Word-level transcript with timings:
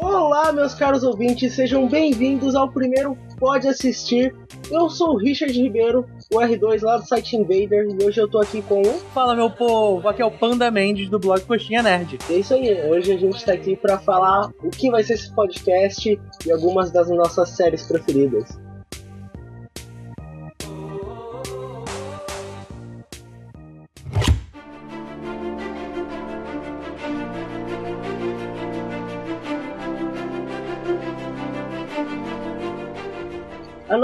Olá, 0.00 0.52
meus 0.52 0.74
caros 0.74 1.02
ouvintes, 1.02 1.54
sejam 1.54 1.88
bem-vindos 1.88 2.54
ao 2.54 2.70
primeiro 2.70 3.18
Pode 3.38 3.66
Assistir. 3.66 4.32
Eu 4.70 4.88
sou 4.88 5.14
o 5.14 5.16
Richard 5.16 5.52
Ribeiro, 5.52 6.06
o 6.32 6.36
R2 6.36 6.82
lá 6.82 6.98
do 6.98 7.08
site 7.08 7.34
Invader, 7.34 7.88
e 7.88 8.04
hoje 8.04 8.20
eu 8.20 8.28
tô 8.28 8.38
aqui 8.38 8.62
com 8.62 8.82
o. 8.82 8.98
Fala, 9.12 9.34
meu 9.34 9.50
povo, 9.50 10.08
aqui 10.08 10.22
é 10.22 10.24
o 10.24 10.30
Panda 10.30 10.70
Mendes 10.70 11.10
do 11.10 11.18
blog 11.18 11.40
Coxinha 11.40 11.82
Nerd. 11.82 12.18
É 12.30 12.34
isso 12.34 12.54
aí, 12.54 12.88
hoje 12.88 13.12
a 13.12 13.18
gente 13.18 13.44
tá 13.44 13.52
aqui 13.52 13.74
para 13.74 13.98
falar 13.98 14.52
o 14.62 14.70
que 14.70 14.90
vai 14.90 15.02
ser 15.02 15.14
esse 15.14 15.34
podcast 15.34 16.20
e 16.46 16.52
algumas 16.52 16.92
das 16.92 17.08
nossas 17.08 17.50
séries 17.50 17.84
preferidas. 17.84 18.67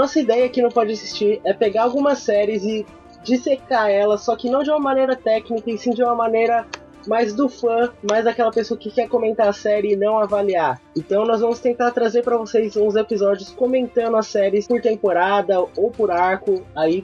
Nossa 0.05 0.19
ideia 0.19 0.45
aqui 0.45 0.61
no 0.61 0.71
Pode 0.71 0.93
Assistir 0.93 1.41
é 1.43 1.51
pegar 1.51 1.81
algumas 1.81 2.19
séries 2.19 2.63
e 2.63 2.85
dissecar 3.23 3.89
elas, 3.89 4.21
só 4.21 4.35
que 4.35 4.51
não 4.51 4.61
de 4.61 4.69
uma 4.69 4.79
maneira 4.79 5.15
técnica, 5.15 5.71
e 5.71 5.79
sim 5.79 5.89
de 5.89 6.03
uma 6.03 6.13
maneira 6.13 6.63
mais 7.07 7.33
do 7.33 7.49
fã, 7.49 7.91
mais 8.07 8.23
daquela 8.23 8.51
pessoa 8.51 8.79
que 8.79 8.91
quer 8.91 9.09
comentar 9.09 9.47
a 9.47 9.53
série 9.53 9.93
e 9.93 9.95
não 9.95 10.19
avaliar. 10.19 10.79
Então 10.95 11.25
nós 11.25 11.41
vamos 11.41 11.59
tentar 11.59 11.89
trazer 11.89 12.21
para 12.21 12.37
vocês 12.37 12.77
uns 12.77 12.95
episódios 12.95 13.49
comentando 13.49 14.15
as 14.15 14.27
séries 14.27 14.67
por 14.67 14.79
temporada 14.79 15.59
ou 15.59 15.89
por 15.89 16.11
arco, 16.11 16.63
aí 16.75 17.03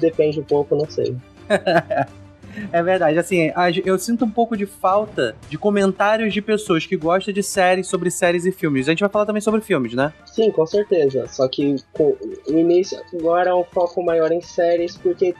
depende 0.00 0.40
um 0.40 0.44
pouco, 0.44 0.74
não 0.74 0.88
sei. 0.88 1.14
É 2.72 2.82
verdade, 2.82 3.18
assim, 3.18 3.52
eu 3.84 3.98
sinto 3.98 4.24
um 4.24 4.30
pouco 4.30 4.56
de 4.56 4.66
falta 4.66 5.36
de 5.48 5.58
comentários 5.58 6.32
de 6.32 6.40
pessoas 6.40 6.86
que 6.86 6.96
gostam 6.96 7.32
de 7.32 7.42
séries 7.42 7.86
sobre 7.86 8.10
séries 8.10 8.44
e 8.44 8.52
filmes. 8.52 8.88
A 8.88 8.92
gente 8.92 9.00
vai 9.00 9.08
falar 9.08 9.26
também 9.26 9.40
sobre 9.40 9.60
filmes, 9.60 9.94
né? 9.94 10.12
Sim, 10.26 10.50
com 10.50 10.66
certeza. 10.66 11.26
Só 11.28 11.48
que 11.48 11.76
com, 11.92 12.16
o 12.46 12.52
início 12.52 13.00
agora 13.14 13.50
é 13.50 13.54
um 13.54 13.64
foco 13.64 14.02
maior 14.02 14.30
em 14.32 14.40
séries, 14.40 14.96
porque 14.96 15.34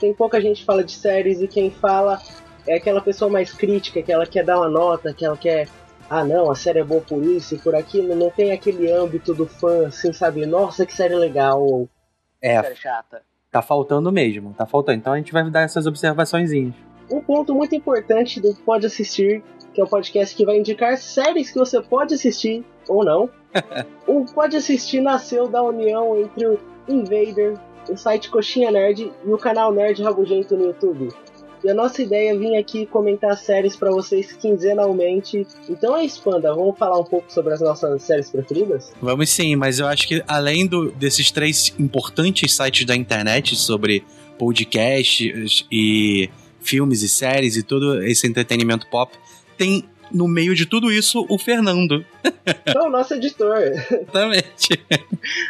tem 0.00 0.12
pouca 0.12 0.40
gente 0.40 0.60
que 0.60 0.66
fala 0.66 0.84
de 0.84 0.92
séries 0.92 1.40
e 1.40 1.48
quem 1.48 1.70
fala 1.70 2.20
é 2.66 2.76
aquela 2.76 3.00
pessoa 3.00 3.30
mais 3.30 3.52
crítica, 3.52 4.02
que 4.02 4.12
ela 4.12 4.26
quer 4.26 4.44
dar 4.44 4.58
uma 4.58 4.68
nota, 4.68 5.12
que 5.12 5.24
ela 5.24 5.36
quer. 5.36 5.68
Ah 6.08 6.24
não, 6.24 6.50
a 6.50 6.54
série 6.54 6.80
é 6.80 6.84
boa 6.84 7.00
por 7.00 7.22
isso 7.22 7.54
e 7.54 7.58
por 7.58 7.74
aquilo, 7.74 8.14
não 8.14 8.30
tem 8.30 8.52
aquele 8.52 8.92
âmbito 8.92 9.32
do 9.32 9.46
fã, 9.46 9.86
assim, 9.86 10.12
sabe? 10.12 10.44
Nossa, 10.44 10.84
que 10.84 10.92
série 10.92 11.14
legal, 11.14 11.62
ou 11.62 11.88
é, 12.42 12.60
série 12.60 12.76
chata. 12.76 13.22
Tá 13.54 13.62
faltando 13.62 14.10
mesmo, 14.10 14.52
tá 14.52 14.66
faltando. 14.66 14.98
Então 14.98 15.12
a 15.12 15.16
gente 15.16 15.32
vai 15.32 15.48
dar 15.48 15.60
essas 15.60 15.86
observações. 15.86 16.50
Um 17.08 17.20
ponto 17.20 17.54
muito 17.54 17.72
importante 17.72 18.40
do 18.40 18.52
Pode 18.52 18.84
Assistir, 18.84 19.44
que 19.72 19.80
é 19.80 19.84
o 19.84 19.86
um 19.86 19.88
podcast 19.88 20.34
que 20.34 20.44
vai 20.44 20.58
indicar 20.58 20.96
séries 20.96 21.52
que 21.52 21.58
você 21.60 21.80
pode 21.80 22.14
assistir 22.14 22.64
ou 22.88 23.04
não. 23.04 23.30
o 24.08 24.24
Pode 24.24 24.56
Assistir 24.56 25.00
nasceu 25.00 25.46
da 25.46 25.62
união 25.62 26.18
entre 26.18 26.48
o 26.48 26.58
Invader, 26.88 27.56
o 27.88 27.96
site 27.96 28.28
Coxinha 28.28 28.72
Nerd 28.72 29.12
e 29.24 29.32
o 29.32 29.38
canal 29.38 29.72
Nerd 29.72 30.02
Rabugento 30.02 30.56
no 30.56 30.64
YouTube. 30.64 31.10
E 31.64 31.70
a 31.70 31.74
nossa 31.74 32.02
ideia 32.02 32.32
é 32.32 32.36
vir 32.36 32.56
aqui 32.58 32.84
comentar 32.84 33.34
séries 33.38 33.74
para 33.74 33.90
vocês 33.90 34.32
quinzenalmente. 34.32 35.46
Então 35.66 35.96
é 35.96 36.04
isso, 36.04 36.22
Panda. 36.22 36.54
Vamos 36.54 36.78
falar 36.78 36.98
um 36.98 37.04
pouco 37.04 37.32
sobre 37.32 37.54
as 37.54 37.60
nossas 37.62 38.02
séries 38.02 38.28
preferidas? 38.28 38.92
Vamos 39.00 39.30
sim, 39.30 39.56
mas 39.56 39.78
eu 39.78 39.86
acho 39.86 40.06
que 40.06 40.22
além 40.28 40.66
do, 40.66 40.92
desses 40.92 41.30
três 41.30 41.74
importantes 41.78 42.54
sites 42.54 42.84
da 42.84 42.94
internet 42.94 43.56
sobre 43.56 44.04
podcasts 44.38 45.66
e 45.72 46.28
filmes 46.60 47.00
e 47.00 47.08
séries 47.08 47.56
e 47.56 47.62
todo 47.62 48.02
esse 48.04 48.26
entretenimento 48.26 48.86
pop, 48.88 49.16
tem 49.56 49.84
no 50.12 50.28
meio 50.28 50.54
de 50.54 50.66
tudo 50.66 50.92
isso 50.92 51.24
o 51.30 51.38
Fernando. 51.38 52.04
Então, 52.66 52.90
nosso 52.90 53.14
editor. 53.14 53.56
Exatamente. 53.56 54.84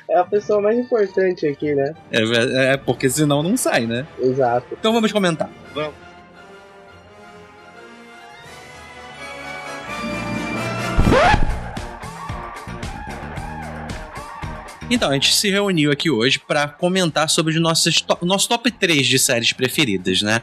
É 0.08 0.16
a 0.16 0.24
pessoa 0.24 0.60
mais 0.60 0.78
importante 0.78 1.44
aqui, 1.44 1.74
né? 1.74 1.92
É, 2.12 2.72
é 2.72 2.76
porque 2.76 3.10
senão 3.10 3.42
não 3.42 3.56
sai, 3.56 3.84
né? 3.84 4.06
Exato. 4.20 4.76
Então 4.78 4.92
vamos 4.92 5.10
comentar. 5.10 5.50
Vamos. 5.74 6.03
Então, 14.90 15.10
a 15.10 15.14
gente 15.14 15.34
se 15.34 15.50
reuniu 15.50 15.90
aqui 15.90 16.10
hoje 16.10 16.38
para 16.38 16.68
comentar 16.68 17.28
sobre 17.28 17.54
os 17.54 17.60
nossos 17.60 18.00
to 18.00 18.18
nosso 18.22 18.48
top 18.48 18.70
3 18.70 19.06
de 19.06 19.18
séries 19.18 19.52
preferidas, 19.52 20.22
né? 20.22 20.42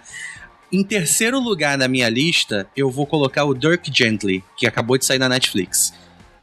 Em 0.72 0.84
terceiro 0.84 1.40
lugar 1.40 1.78
na 1.78 1.88
minha 1.88 2.10
lista, 2.10 2.68
eu 2.76 2.90
vou 2.90 3.06
colocar 3.06 3.44
o 3.44 3.54
Dirk 3.54 3.92
Gently, 3.94 4.44
que 4.58 4.66
acabou 4.66 4.98
de 4.98 5.06
sair 5.06 5.20
na 5.20 5.30
Netflix. 5.30 5.94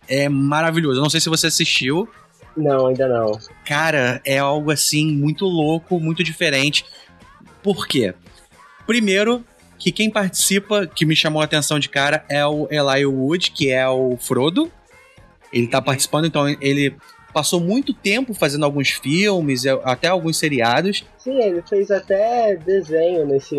É 0.07 0.29
maravilhoso. 0.29 0.99
Eu 0.99 1.03
não 1.03 1.11
sei 1.11 1.21
se 1.21 1.29
você 1.29 1.49
assistiu. 1.49 2.09
Não, 2.57 2.87
ainda 2.87 3.09
não. 3.09 3.39
Cara, 3.65 4.21
é 4.25 4.39
algo 4.39 4.71
assim 4.71 5.11
muito 5.13 5.45
louco, 5.45 5.99
muito 5.99 6.23
diferente. 6.23 6.85
Por 7.63 7.87
quê? 7.87 8.15
Primeiro, 8.87 9.45
que 9.79 9.93
quem 9.93 10.11
participa, 10.11 10.87
que 10.87 11.07
me 11.07 11.15
chamou 11.15 11.41
a 11.41 11.45
atenção 11.45 11.79
de 11.79 11.89
cara, 11.89 12.25
é 12.29 12.45
o 12.45 12.67
Eli 12.71 13.07
Wood, 13.07 13.53
que 13.53 13.71
é 13.71 13.89
o 13.89 14.17
Frodo. 14.17 14.71
Ele 15.53 15.67
tá 15.67 15.81
participando, 15.81 16.27
então 16.27 16.49
ele 16.61 16.95
passou 17.33 17.61
muito 17.61 17.95
tempo 17.95 18.35
fazendo 18.35 18.65
alguns 18.65 18.91
filmes, 18.91 19.65
é, 19.65 19.71
até 19.85 20.09
alguns 20.09 20.37
seriados. 20.37 21.05
Sim, 21.17 21.41
ele 21.41 21.63
fez 21.63 21.91
até 21.91 22.57
desenho 22.57 23.27
nesse 23.27 23.57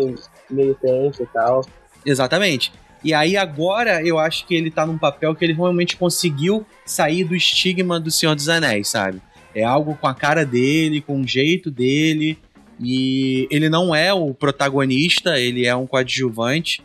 meio 0.50 0.74
tempo 0.74 1.22
e 1.22 1.26
tal. 1.26 1.64
Exatamente. 2.04 2.72
E 3.02 3.14
aí 3.14 3.36
agora 3.36 4.06
eu 4.06 4.18
acho 4.18 4.46
que 4.46 4.54
ele 4.54 4.70
tá 4.70 4.84
num 4.84 4.98
papel 4.98 5.34
que 5.34 5.44
ele 5.44 5.54
realmente 5.54 5.96
conseguiu 5.96 6.66
sair 6.84 7.24
do 7.24 7.34
estigma 7.34 7.98
do 7.98 8.10
Senhor 8.10 8.34
dos 8.34 8.48
Anéis, 8.48 8.88
sabe? 8.88 9.20
É 9.54 9.64
algo 9.64 9.96
com 9.96 10.06
a 10.06 10.14
cara 10.14 10.44
dele, 10.44 11.00
com 11.00 11.20
o 11.20 11.26
jeito 11.26 11.70
dele. 11.70 12.38
E 12.82 13.46
ele 13.50 13.68
não 13.68 13.94
é 13.94 14.12
o 14.12 14.32
protagonista, 14.32 15.38
ele 15.38 15.66
é 15.66 15.76
um 15.76 15.86
coadjuvante, 15.86 16.82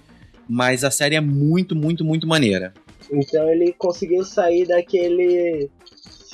mas 0.48 0.84
a 0.84 0.92
série 0.92 1.16
é 1.16 1.22
muito, 1.22 1.76
muito, 1.76 2.04
muito 2.04 2.28
maneira. 2.28 2.74
Então 3.12 3.50
ele 3.50 3.74
conseguiu 3.78 4.24
sair 4.24 4.68
daquele 4.68 5.70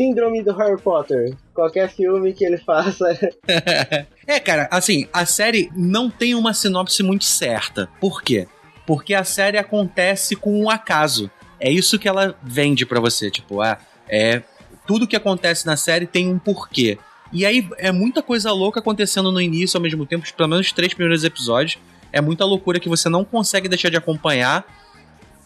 síndrome 0.01 0.41
do 0.41 0.53
Harry 0.53 0.81
Potter. 0.81 1.35
Qualquer 1.53 1.89
filme 1.89 2.33
que 2.33 2.45
ele 2.45 2.57
faça. 2.65 3.05
é, 4.25 4.39
cara, 4.39 4.67
assim, 4.71 5.07
a 5.13 5.25
série 5.25 5.69
não 5.75 6.09
tem 6.09 6.33
uma 6.33 6.53
sinopse 6.53 7.03
muito 7.03 7.25
certa. 7.25 7.87
Por 7.99 8.23
quê? 8.23 8.47
Porque 8.85 9.13
a 9.13 9.23
série 9.23 9.57
acontece 9.57 10.35
com 10.35 10.59
um 10.59 10.69
acaso. 10.69 11.29
É 11.59 11.71
isso 11.71 11.99
que 11.99 12.07
ela 12.07 12.35
vende 12.41 12.85
para 12.85 12.99
você. 12.99 13.29
Tipo, 13.29 13.61
ah, 13.61 13.77
é. 14.09 14.41
Tudo 14.87 15.07
que 15.07 15.15
acontece 15.15 15.65
na 15.67 15.77
série 15.77 16.07
tem 16.07 16.27
um 16.27 16.39
porquê. 16.39 16.97
E 17.31 17.45
aí 17.45 17.67
é 17.77 17.91
muita 17.91 18.21
coisa 18.21 18.51
louca 18.51 18.79
acontecendo 18.79 19.31
no 19.31 19.39
início 19.39 19.77
ao 19.77 19.81
mesmo 19.81 20.05
tempo, 20.05 20.25
pelo 20.33 20.49
menos 20.49 20.67
os 20.67 20.73
três 20.73 20.93
primeiros 20.93 21.23
episódios. 21.23 21.77
É 22.11 22.19
muita 22.19 22.43
loucura 22.43 22.79
que 22.79 22.89
você 22.89 23.07
não 23.07 23.23
consegue 23.23 23.69
deixar 23.69 23.89
de 23.89 23.97
acompanhar. 23.97 24.65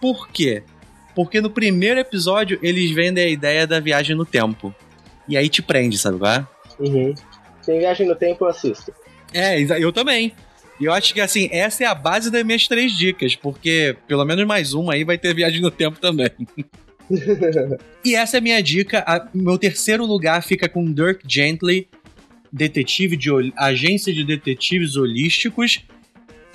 Por 0.01 0.27
quê? 0.29 0.63
Porque 1.13 1.39
no 1.39 1.49
primeiro 1.49 1.99
episódio 1.99 2.59
eles 2.61 2.91
vendem 2.91 3.23
a 3.23 3.29
ideia 3.29 3.67
da 3.67 3.79
viagem 3.79 4.15
no 4.15 4.25
tempo. 4.25 4.73
E 5.27 5.37
aí 5.37 5.47
te 5.47 5.61
prende, 5.61 5.97
sabe 5.97 6.17
qual 6.17 6.31
é? 6.31 6.47
Uhum. 6.79 7.13
Tem 7.65 7.79
viagem 7.79 8.07
no 8.07 8.15
tempo, 8.15 8.45
eu 8.45 8.49
assisto. 8.49 8.93
É, 9.33 9.59
eu 9.61 9.91
também. 9.91 10.33
E 10.79 10.85
eu 10.85 10.93
acho 10.93 11.13
que 11.13 11.21
assim, 11.21 11.47
essa 11.51 11.83
é 11.83 11.87
a 11.87 11.95
base 11.95 12.29
das 12.29 12.43
minhas 12.43 12.67
três 12.67 12.91
dicas, 12.97 13.35
porque 13.35 13.95
pelo 14.07 14.25
menos 14.25 14.45
mais 14.45 14.73
uma 14.73 14.93
aí 14.93 15.03
vai 15.03 15.17
ter 15.17 15.33
viagem 15.33 15.61
no 15.61 15.71
tempo 15.71 15.99
também. 15.99 16.29
e 18.03 18.15
essa 18.15 18.37
é 18.37 18.39
a 18.39 18.41
minha 18.41 18.61
dica. 18.61 19.03
A, 19.05 19.27
meu 19.33 19.57
terceiro 19.57 20.05
lugar 20.05 20.41
fica 20.43 20.67
com 20.67 20.91
Dirk 20.91 21.23
Gently, 21.27 21.87
detetive 22.51 23.15
de 23.15 23.29
agência 23.57 24.13
de 24.13 24.23
detetives 24.23 24.95
holísticos. 24.95 25.85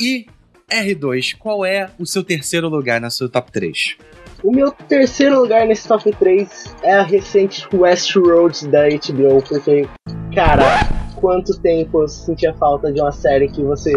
E 0.01 0.27
R2, 0.71 1.37
qual 1.39 1.65
é 1.65 1.91
o 1.99 2.07
seu 2.07 2.25
terceiro 2.25 2.69
lugar 2.69 3.01
na 3.01 3.11
sua 3.11 3.29
top 3.29 3.53
3? 3.53 3.97
O 4.43 4.51
meu 4.51 4.71
terceiro 4.71 5.39
lugar 5.39 5.67
nesse 5.67 5.87
top 5.87 6.11
3 6.11 6.77
é 6.83 6.95
a 6.95 7.03
recente 7.03 7.69
Westworld 7.75 8.69
da 8.69 8.89
HBO, 8.89 9.43
porque, 9.47 9.87
cara, 10.35 10.65
quanto 11.17 11.61
tempo 11.61 12.03
eu 12.03 12.09
sentia 12.09 12.55
falta 12.55 12.91
de 12.91 13.01
uma 13.01 13.13
série 13.13 13.49
que 13.49 13.63
você 13.63 13.93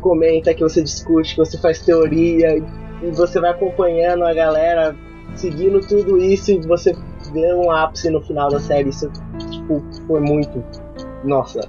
comenta, 0.00 0.52
que 0.52 0.60
você 0.60 0.82
discute, 0.82 1.34
que 1.34 1.38
você 1.38 1.56
faz 1.58 1.80
teoria 1.80 2.56
e 3.02 3.10
você 3.12 3.40
vai 3.40 3.50
acompanhando 3.50 4.24
a 4.24 4.34
galera, 4.34 4.96
seguindo 5.34 5.80
tudo 5.80 6.18
isso 6.18 6.52
e 6.52 6.60
você 6.60 6.92
vê 7.32 7.52
um 7.54 7.70
ápice 7.70 8.10
no 8.10 8.20
final 8.20 8.50
da 8.50 8.60
série. 8.60 8.90
Isso, 8.90 9.10
tipo, 9.50 9.82
foi 10.06 10.20
muito. 10.20 10.64
Nossa. 11.24 11.60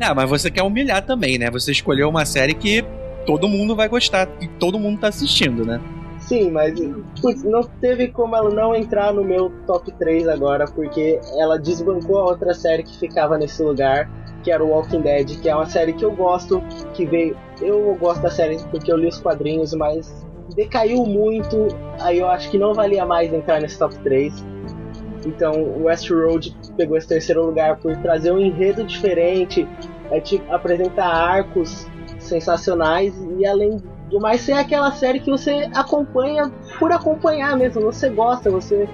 é, 0.00 0.12
mas 0.14 0.28
você 0.28 0.50
quer 0.50 0.62
humilhar 0.62 1.04
também, 1.04 1.38
né? 1.38 1.50
Você 1.50 1.72
escolheu 1.72 2.08
uma 2.08 2.24
série 2.24 2.54
que 2.54 2.84
todo 3.26 3.48
mundo 3.48 3.74
vai 3.74 3.88
gostar 3.88 4.28
e 4.40 4.46
todo 4.46 4.78
mundo 4.78 5.00
tá 5.00 5.08
assistindo, 5.08 5.64
né? 5.64 5.80
Sim, 6.20 6.50
mas 6.50 6.74
putz, 7.20 7.44
não 7.44 7.62
teve 7.62 8.08
como 8.08 8.34
ela 8.34 8.50
não 8.50 8.74
entrar 8.74 9.12
no 9.12 9.22
meu 9.22 9.50
top 9.66 9.92
3 9.92 10.26
agora, 10.26 10.64
porque 10.64 11.20
ela 11.38 11.58
desbancou 11.58 12.18
a 12.18 12.24
outra 12.24 12.52
série 12.52 12.82
que 12.82 12.98
ficava 12.98 13.38
nesse 13.38 13.62
lugar. 13.62 14.10
que 14.42 14.50
era 14.50 14.64
o 14.64 14.68
Walking 14.68 15.00
Dead, 15.00 15.40
que 15.40 15.48
é 15.48 15.54
uma 15.54 15.66
série 15.66 15.92
que 15.92 16.04
eu 16.04 16.12
gosto, 16.12 16.62
que 16.94 17.04
veio. 17.04 17.36
Eu 17.60 17.96
gosto 18.00 18.22
da 18.22 18.30
série 18.30 18.58
porque 18.70 18.90
eu 18.92 18.96
li 18.96 19.08
os 19.08 19.20
quadrinhos, 19.20 19.72
mas 19.74 20.25
decaiu 20.54 21.04
muito, 21.04 21.68
aí 22.00 22.18
eu 22.18 22.28
acho 22.28 22.50
que 22.50 22.58
não 22.58 22.74
valia 22.74 23.04
mais 23.04 23.32
entrar 23.32 23.60
nesse 23.60 23.78
top 23.78 23.96
3. 23.98 24.32
Então 25.26 25.52
o 25.52 25.84
Westworld 25.84 26.56
pegou 26.76 26.96
esse 26.96 27.08
terceiro 27.08 27.44
lugar 27.44 27.76
por 27.76 27.96
trazer 27.96 28.30
um 28.30 28.38
enredo 28.38 28.84
diferente, 28.84 29.66
é, 30.10 30.20
te 30.20 30.40
apresentar 30.48 31.08
arcos 31.08 31.86
sensacionais 32.18 33.14
e 33.38 33.46
além 33.46 33.82
do 34.10 34.20
mais 34.20 34.40
ser 34.40 34.52
aquela 34.52 34.92
série 34.92 35.18
que 35.18 35.30
você 35.30 35.68
acompanha 35.74 36.52
por 36.78 36.92
acompanhar 36.92 37.56
mesmo, 37.56 37.82
você 37.82 38.08
gosta, 38.08 38.50
você 38.50 38.88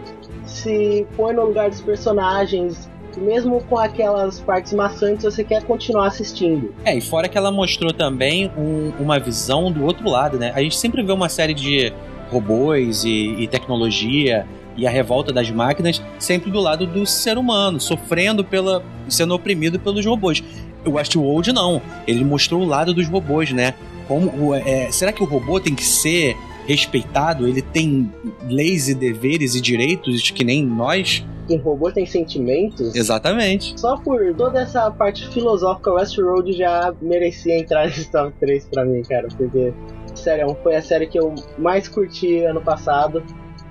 se 0.47 1.07
põe 1.17 1.35
no 1.35 1.45
lugar 1.47 1.69
dos 1.69 1.81
personagens, 1.81 2.89
mesmo 3.21 3.63
com 3.69 3.79
aquelas 3.79 4.41
partes 4.41 4.73
maçantes, 4.73 5.25
você 5.25 5.45
quer 5.45 5.63
continuar 5.65 6.07
assistindo. 6.07 6.75
É, 6.85 6.97
e 6.97 7.01
fora 7.01 7.29
que 7.29 7.37
ela 7.37 7.51
mostrou 7.51 7.93
também 7.93 8.51
um, 8.57 8.93
uma 8.99 9.19
visão 9.19 9.71
do 9.71 9.85
outro 9.85 10.09
lado, 10.09 10.39
né? 10.39 10.53
A 10.55 10.63
gente 10.63 10.77
sempre 10.77 11.03
vê 11.03 11.13
uma 11.13 11.29
série 11.29 11.55
de 11.55 11.93
robôs 12.31 13.05
e, 13.05 13.35
e 13.39 13.47
tecnologia 13.47 14.47
e 14.77 14.87
a 14.87 14.91
revolta 14.91 15.33
das 15.33 15.51
máquinas 15.51 16.03
sempre 16.19 16.51
do 16.51 16.61
lado 16.61 16.87
do 16.87 17.05
ser 17.05 17.37
humano, 17.37 17.81
sofrendo 17.81 18.43
pela. 18.45 18.83
sendo 19.09 19.35
oprimido 19.35 19.79
pelos 19.79 20.05
robôs. 20.05 20.43
O 20.85 20.93
Westworld 20.93 21.53
não. 21.53 21.81
Ele 22.07 22.25
mostrou 22.25 22.63
o 22.63 22.65
lado 22.65 22.93
dos 22.95 23.09
robôs, 23.09 23.53
né? 23.53 23.75
Como, 24.09 24.55
é, 24.55 24.91
será 24.91 25.13
que 25.13 25.23
o 25.23 25.27
robô 25.27 25.61
tem 25.61 25.75
que 25.75 25.85
ser 25.85 26.37
respeitado? 26.67 27.47
Ele 27.47 27.63
tem 27.63 28.11
leis 28.49 28.89
e 28.89 28.95
deveres 28.95 29.55
e 29.55 29.61
direitos 29.61 30.31
que 30.31 30.45
nem 30.45 30.65
nós? 30.65 31.25
Um 31.51 31.57
robô 31.57 31.91
tem 31.91 32.07
sentimentos. 32.07 32.95
Exatamente. 32.95 33.79
Só 33.81 33.97
por 33.97 34.35
toda 34.35 34.61
essa 34.61 34.91
parte 34.91 35.29
filosófica, 35.29 35.93
Westworld 35.93 36.53
já 36.53 36.95
merecia 37.01 37.59
entrar 37.59 37.87
nesse 37.87 38.11
top 38.11 38.33
3 38.41 38.67
pra 38.67 38.85
mim, 38.85 39.03
cara. 39.03 39.29
Porque, 39.37 39.73
sério, 40.15 40.57
foi 40.63 40.77
a 40.77 40.83
série 40.83 41.07
que 41.07 41.19
eu 41.19 41.35
mais 41.59 41.89
curti 41.89 42.45
ano 42.45 42.61
passado. 42.61 43.23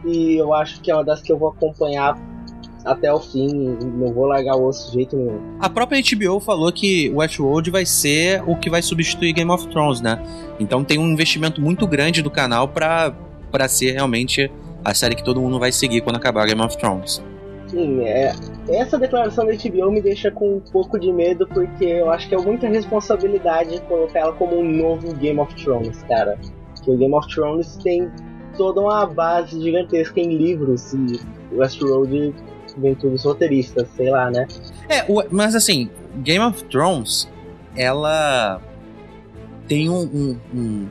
E 0.06 0.36
eu 0.36 0.54
acho 0.54 0.82
que 0.82 0.90
é 0.90 0.96
uma 0.96 1.04
das 1.04 1.22
que 1.22 1.32
eu 1.32 1.38
vou 1.38 1.50
acompanhar 1.50 2.18
até 2.84 3.14
o 3.14 3.20
fim, 3.20 3.48
não 3.48 4.12
vou 4.12 4.26
largar 4.26 4.56
o 4.56 4.66
osso 4.66 4.88
de 4.88 4.96
jeito 4.96 5.16
nenhum. 5.16 5.40
A 5.60 5.70
própria 5.70 6.02
HBO 6.02 6.40
falou 6.40 6.72
que 6.72 7.12
Westworld 7.12 7.70
vai 7.70 7.86
ser 7.86 8.44
o 8.48 8.56
que 8.56 8.72
vai 8.72 8.82
substituir 8.82 9.34
Game 9.34 9.52
of 9.52 9.68
Thrones, 9.68 10.02
né? 10.02 10.20
Então 10.60 10.84
tem 10.84 10.98
um 10.98 11.08
investimento 11.08 11.62
muito 11.62 11.86
grande 11.86 12.24
do 12.24 12.32
canal 12.32 12.68
para 12.68 13.14
para 13.52 13.68
ser 13.68 13.92
realmente 13.92 14.50
a 14.84 14.94
série 14.94 15.14
que 15.14 15.24
todo 15.24 15.42
mundo 15.42 15.60
vai 15.60 15.72
seguir 15.72 16.02
quando 16.02 16.16
acabar 16.16 16.48
Game 16.48 16.62
of 16.62 16.76
Thrones. 16.78 17.22
Sim, 17.72 18.02
é, 18.04 18.36
essa 18.68 19.00
declaração 19.00 19.46
da 19.46 19.54
HBO 19.54 19.92
me 19.92 20.02
deixa 20.02 20.30
com 20.30 20.58
um 20.58 20.60
pouco 20.60 21.00
de 21.00 21.12
medo, 21.12 21.48
porque 21.48 21.86
eu 21.86 22.12
acho 22.12 22.28
que 22.28 22.36
é 22.36 22.38
muita 22.38 22.68
responsabilidade 22.68 23.80
colocar 23.88 24.20
ela 24.20 24.34
como 24.34 24.60
um 24.60 24.64
novo 24.64 25.14
Game 25.16 25.40
of 25.40 25.56
Thrones, 25.56 26.04
cara. 26.04 26.38
Que 26.84 26.92
o 26.92 26.98
Game 26.98 27.14
of 27.14 27.34
Thrones 27.34 27.78
tem 27.78 28.12
toda 28.58 28.82
uma 28.82 29.06
base 29.06 29.60
gigantesca 29.62 30.20
em 30.20 30.36
livros 30.36 30.94
e 30.94 31.22
Westworld 31.54 32.36
vem 32.78 32.96
tudo 32.96 33.16
roteiristas, 33.24 33.88
sei 33.96 34.10
lá, 34.10 34.30
né? 34.30 34.46
É, 34.90 35.06
mas 35.32 35.56
assim, 35.56 35.90
Game 36.18 36.44
of 36.44 36.64
Thrones, 36.66 37.30
ela 37.76 38.62
tem 39.66 39.90
um, 39.90 40.02
um, 40.02 40.38
um, 40.54 40.90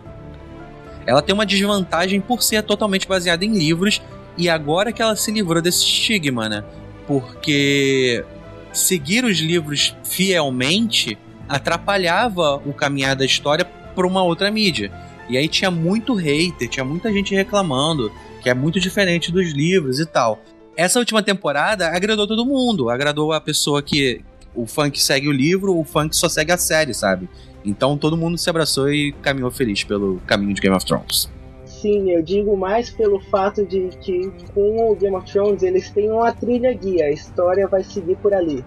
ela 1.07 1.21
tem 1.21 1.35
uma 1.35 1.45
desvantagem 1.45 2.23
por 2.23 2.43
ser 2.43 2.63
totalmente 2.63 3.07
baseada 3.07 3.45
em 3.45 3.53
livros 3.53 4.01
e 4.41 4.49
agora 4.49 4.93
que 4.93 5.03
ela 5.03 5.15
se 5.15 5.31
livrou 5.31 5.61
desse 5.61 5.85
estigma, 5.85 6.49
né? 6.49 6.65
Porque 7.07 8.25
seguir 8.73 9.25
os 9.25 9.39
livros 9.39 9.95
fielmente 10.03 11.19
atrapalhava 11.49 12.57
o 12.65 12.73
caminhar 12.73 13.15
da 13.15 13.25
história 13.25 13.65
para 13.65 14.07
uma 14.07 14.23
outra 14.23 14.51
mídia. 14.51 14.91
E 15.29 15.37
aí 15.37 15.47
tinha 15.47 15.71
muito 15.71 16.15
hater, 16.15 16.69
tinha 16.69 16.85
muita 16.85 17.13
gente 17.13 17.35
reclamando 17.35 18.11
que 18.43 18.49
é 18.49 18.55
muito 18.55 18.81
diferente 18.81 19.31
dos 19.31 19.53
livros 19.53 20.01
e 20.01 20.07
tal. 20.07 20.41
Essa 20.75 20.99
última 20.99 21.23
temporada 21.23 21.89
agradou 21.89 22.27
todo 22.27 22.47
mundo, 22.47 22.89
agradou 22.89 23.33
a 23.35 23.41
pessoa 23.41 23.83
que 23.83 24.25
o 24.55 24.65
que 24.91 25.03
segue 25.03 25.29
o 25.29 25.33
livro, 25.33 25.79
o 25.79 25.85
que 25.85 26.17
só 26.17 26.29
segue 26.29 26.51
a 26.51 26.57
série, 26.57 26.95
sabe? 26.95 27.29
Então 27.63 27.99
todo 27.99 28.17
mundo 28.17 28.39
se 28.39 28.49
abraçou 28.49 28.91
e 28.91 29.13
caminhou 29.21 29.51
feliz 29.51 29.85
pelo 29.85 30.19
caminho 30.27 30.55
de 30.55 30.63
Game 30.63 30.75
of 30.75 30.87
Thrones. 30.87 31.31
Sim, 31.81 32.11
eu 32.11 32.23
digo 32.23 32.57
mais 32.57 32.91
pelo 32.91 33.19
fato 33.21 33.65
de 33.65 33.89
que 34.03 34.31
com 34.55 34.91
o 34.91 34.97
Game 34.97 35.17
of 35.17 35.31
Thrones 35.31 35.63
eles 35.63 35.91
têm 35.91 36.11
uma 36.11 36.31
trilha 36.31 36.73
guia, 36.75 37.07
a 37.07 37.11
história 37.11 37.67
vai 37.67 37.83
seguir 37.83 38.17
por 38.17 38.35
ali. 38.35 38.63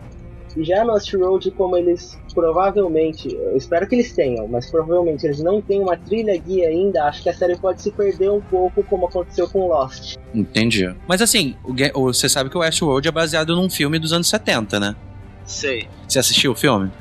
E 0.55 0.63
já 0.63 0.83
no 0.83 0.93
Road, 0.93 1.51
como 1.51 1.77
eles 1.77 2.17
provavelmente, 2.33 3.31
eu 3.31 3.55
espero 3.55 3.87
que 3.87 3.95
eles 3.95 4.13
tenham, 4.13 4.47
mas 4.47 4.69
provavelmente 4.69 5.25
eles 5.25 5.41
não 5.41 5.61
têm 5.61 5.79
uma 5.79 5.95
trilha 5.95 6.35
guia 6.37 6.69
ainda, 6.69 7.03
acho 7.05 7.21
que 7.21 7.29
a 7.29 7.33
série 7.33 7.55
pode 7.55 7.81
se 7.81 7.91
perder 7.91 8.31
um 8.31 8.41
pouco 8.41 8.83
como 8.83 9.07
aconteceu 9.07 9.47
com 9.47 9.67
Lost. 9.67 10.15
Entendi. 10.33 10.93
Mas 11.07 11.21
assim, 11.21 11.55
o, 11.63 12.03
você 12.05 12.27
sabe 12.27 12.49
que 12.49 12.57
o 12.57 12.61
Westworld 12.61 13.07
é 13.07 13.11
baseado 13.11 13.55
num 13.55 13.69
filme 13.69 13.99
dos 13.99 14.11
anos 14.11 14.27
70, 14.27 14.79
né? 14.79 14.95
Sei. 15.45 15.87
Você 16.07 16.19
assistiu 16.19 16.53
o 16.53 16.55
filme? 16.55 16.91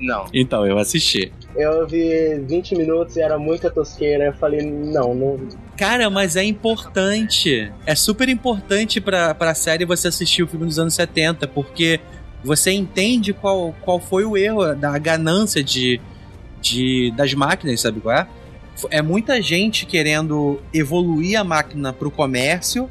Não. 0.00 0.26
Então, 0.32 0.66
eu 0.66 0.78
assisti. 0.78 1.32
Eu 1.54 1.86
vi 1.86 2.38
20 2.46 2.74
minutos 2.76 3.16
e 3.16 3.20
era 3.20 3.38
muita 3.38 3.70
tosqueira. 3.70 4.26
Eu 4.26 4.32
falei, 4.34 4.62
não, 4.62 5.14
não. 5.14 5.48
Cara, 5.76 6.08
mas 6.08 6.36
é 6.36 6.44
importante. 6.44 7.70
É 7.84 7.94
super 7.94 8.28
importante 8.28 9.00
pra, 9.00 9.34
pra 9.34 9.54
série 9.54 9.84
você 9.84 10.08
assistir 10.08 10.42
o 10.42 10.46
filme 10.46 10.66
dos 10.66 10.78
anos 10.78 10.94
70, 10.94 11.46
porque 11.48 12.00
você 12.42 12.72
entende 12.72 13.32
qual, 13.32 13.74
qual 13.82 14.00
foi 14.00 14.24
o 14.24 14.36
erro 14.36 14.74
da 14.74 14.96
ganância 14.98 15.62
de, 15.62 16.00
de 16.60 17.12
das 17.16 17.34
máquinas, 17.34 17.80
sabe 17.80 18.00
qual 18.00 18.16
é? 18.16 18.26
É 18.90 19.02
muita 19.02 19.42
gente 19.42 19.84
querendo 19.84 20.60
evoluir 20.72 21.38
a 21.38 21.44
máquina 21.44 21.92
pro 21.92 22.10
comércio 22.10 22.88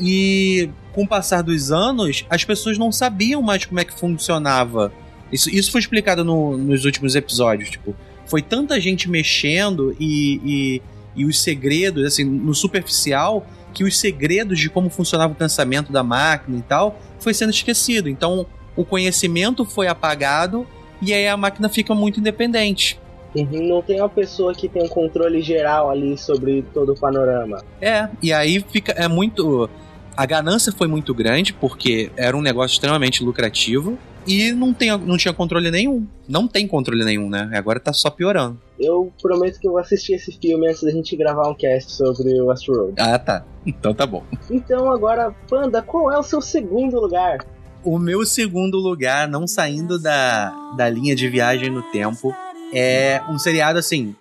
e 0.00 0.70
com 0.92 1.02
o 1.02 1.08
passar 1.08 1.42
dos 1.42 1.72
anos, 1.72 2.24
as 2.30 2.44
pessoas 2.44 2.78
não 2.78 2.92
sabiam 2.92 3.42
mais 3.42 3.64
como 3.64 3.80
é 3.80 3.84
que 3.84 3.98
funcionava 3.98 4.92
isso, 5.32 5.50
isso 5.50 5.70
foi 5.70 5.80
explicado 5.80 6.24
no, 6.24 6.56
nos 6.56 6.84
últimos 6.84 7.14
episódios. 7.14 7.70
Tipo, 7.70 7.94
foi 8.26 8.42
tanta 8.42 8.80
gente 8.80 9.08
mexendo 9.08 9.96
e, 9.98 10.40
e, 10.44 10.82
e 11.16 11.24
os 11.24 11.40
segredos, 11.40 12.04
assim, 12.04 12.24
no 12.24 12.54
superficial, 12.54 13.46
que 13.72 13.84
os 13.84 13.98
segredos 13.98 14.58
de 14.58 14.68
como 14.68 14.88
funcionava 14.88 15.32
o 15.32 15.36
pensamento 15.36 15.92
da 15.92 16.02
máquina 16.02 16.58
e 16.58 16.62
tal 16.62 16.98
foi 17.18 17.34
sendo 17.34 17.50
esquecido. 17.50 18.08
Então, 18.08 18.46
o 18.74 18.84
conhecimento 18.84 19.64
foi 19.64 19.88
apagado 19.88 20.66
e 21.00 21.12
aí 21.12 21.28
a 21.28 21.36
máquina 21.36 21.68
fica 21.68 21.94
muito 21.94 22.20
independente. 22.20 22.98
Uhum, 23.34 23.68
não 23.68 23.82
tem 23.82 24.00
uma 24.00 24.08
pessoa 24.08 24.54
que 24.54 24.66
tem 24.68 24.82
um 24.82 24.88
controle 24.88 25.42
geral 25.42 25.90
ali 25.90 26.16
sobre 26.16 26.64
todo 26.72 26.92
o 26.92 26.98
panorama. 26.98 27.62
É, 27.80 28.08
e 28.22 28.32
aí 28.32 28.64
fica. 28.66 28.92
É 28.92 29.06
muito. 29.08 29.68
A 30.16 30.24
ganância 30.24 30.72
foi 30.72 30.88
muito 30.88 31.12
grande, 31.12 31.52
porque 31.52 32.10
era 32.16 32.34
um 32.34 32.40
negócio 32.40 32.74
extremamente 32.74 33.22
lucrativo 33.22 33.98
e 34.26 34.52
não, 34.52 34.74
tem, 34.74 34.96
não 34.98 35.16
tinha 35.16 35.32
controle 35.32 35.70
nenhum. 35.70 36.06
Não 36.28 36.48
tem 36.48 36.66
controle 36.66 37.04
nenhum, 37.04 37.28
né? 37.28 37.50
Agora 37.54 37.78
tá 37.78 37.92
só 37.92 38.10
piorando. 38.10 38.60
Eu 38.78 39.12
prometo 39.22 39.60
que 39.60 39.66
eu 39.66 39.72
vou 39.72 39.80
assistir 39.80 40.14
esse 40.14 40.32
filme 40.38 40.68
antes 40.68 40.82
da 40.82 40.90
gente 40.90 41.16
gravar 41.16 41.48
um 41.48 41.54
cast 41.54 41.92
sobre 41.92 42.40
o 42.40 42.46
Westworld. 42.46 42.94
Ah, 42.98 43.18
tá. 43.18 43.44
Então 43.64 43.94
tá 43.94 44.06
bom. 44.06 44.24
Então 44.50 44.90
agora, 44.90 45.34
Panda, 45.48 45.80
qual 45.80 46.12
é 46.12 46.18
o 46.18 46.22
seu 46.22 46.40
segundo 46.40 47.00
lugar? 47.00 47.38
O 47.84 47.98
meu 47.98 48.26
segundo 48.26 48.78
lugar, 48.78 49.28
não 49.28 49.46
saindo 49.46 49.98
da, 49.98 50.50
da 50.76 50.88
linha 50.88 51.14
de 51.14 51.28
viagem 51.28 51.70
no 51.70 51.82
tempo, 51.92 52.34
é 52.72 53.22
um 53.28 53.38
seriado 53.38 53.78
assim 53.78 54.14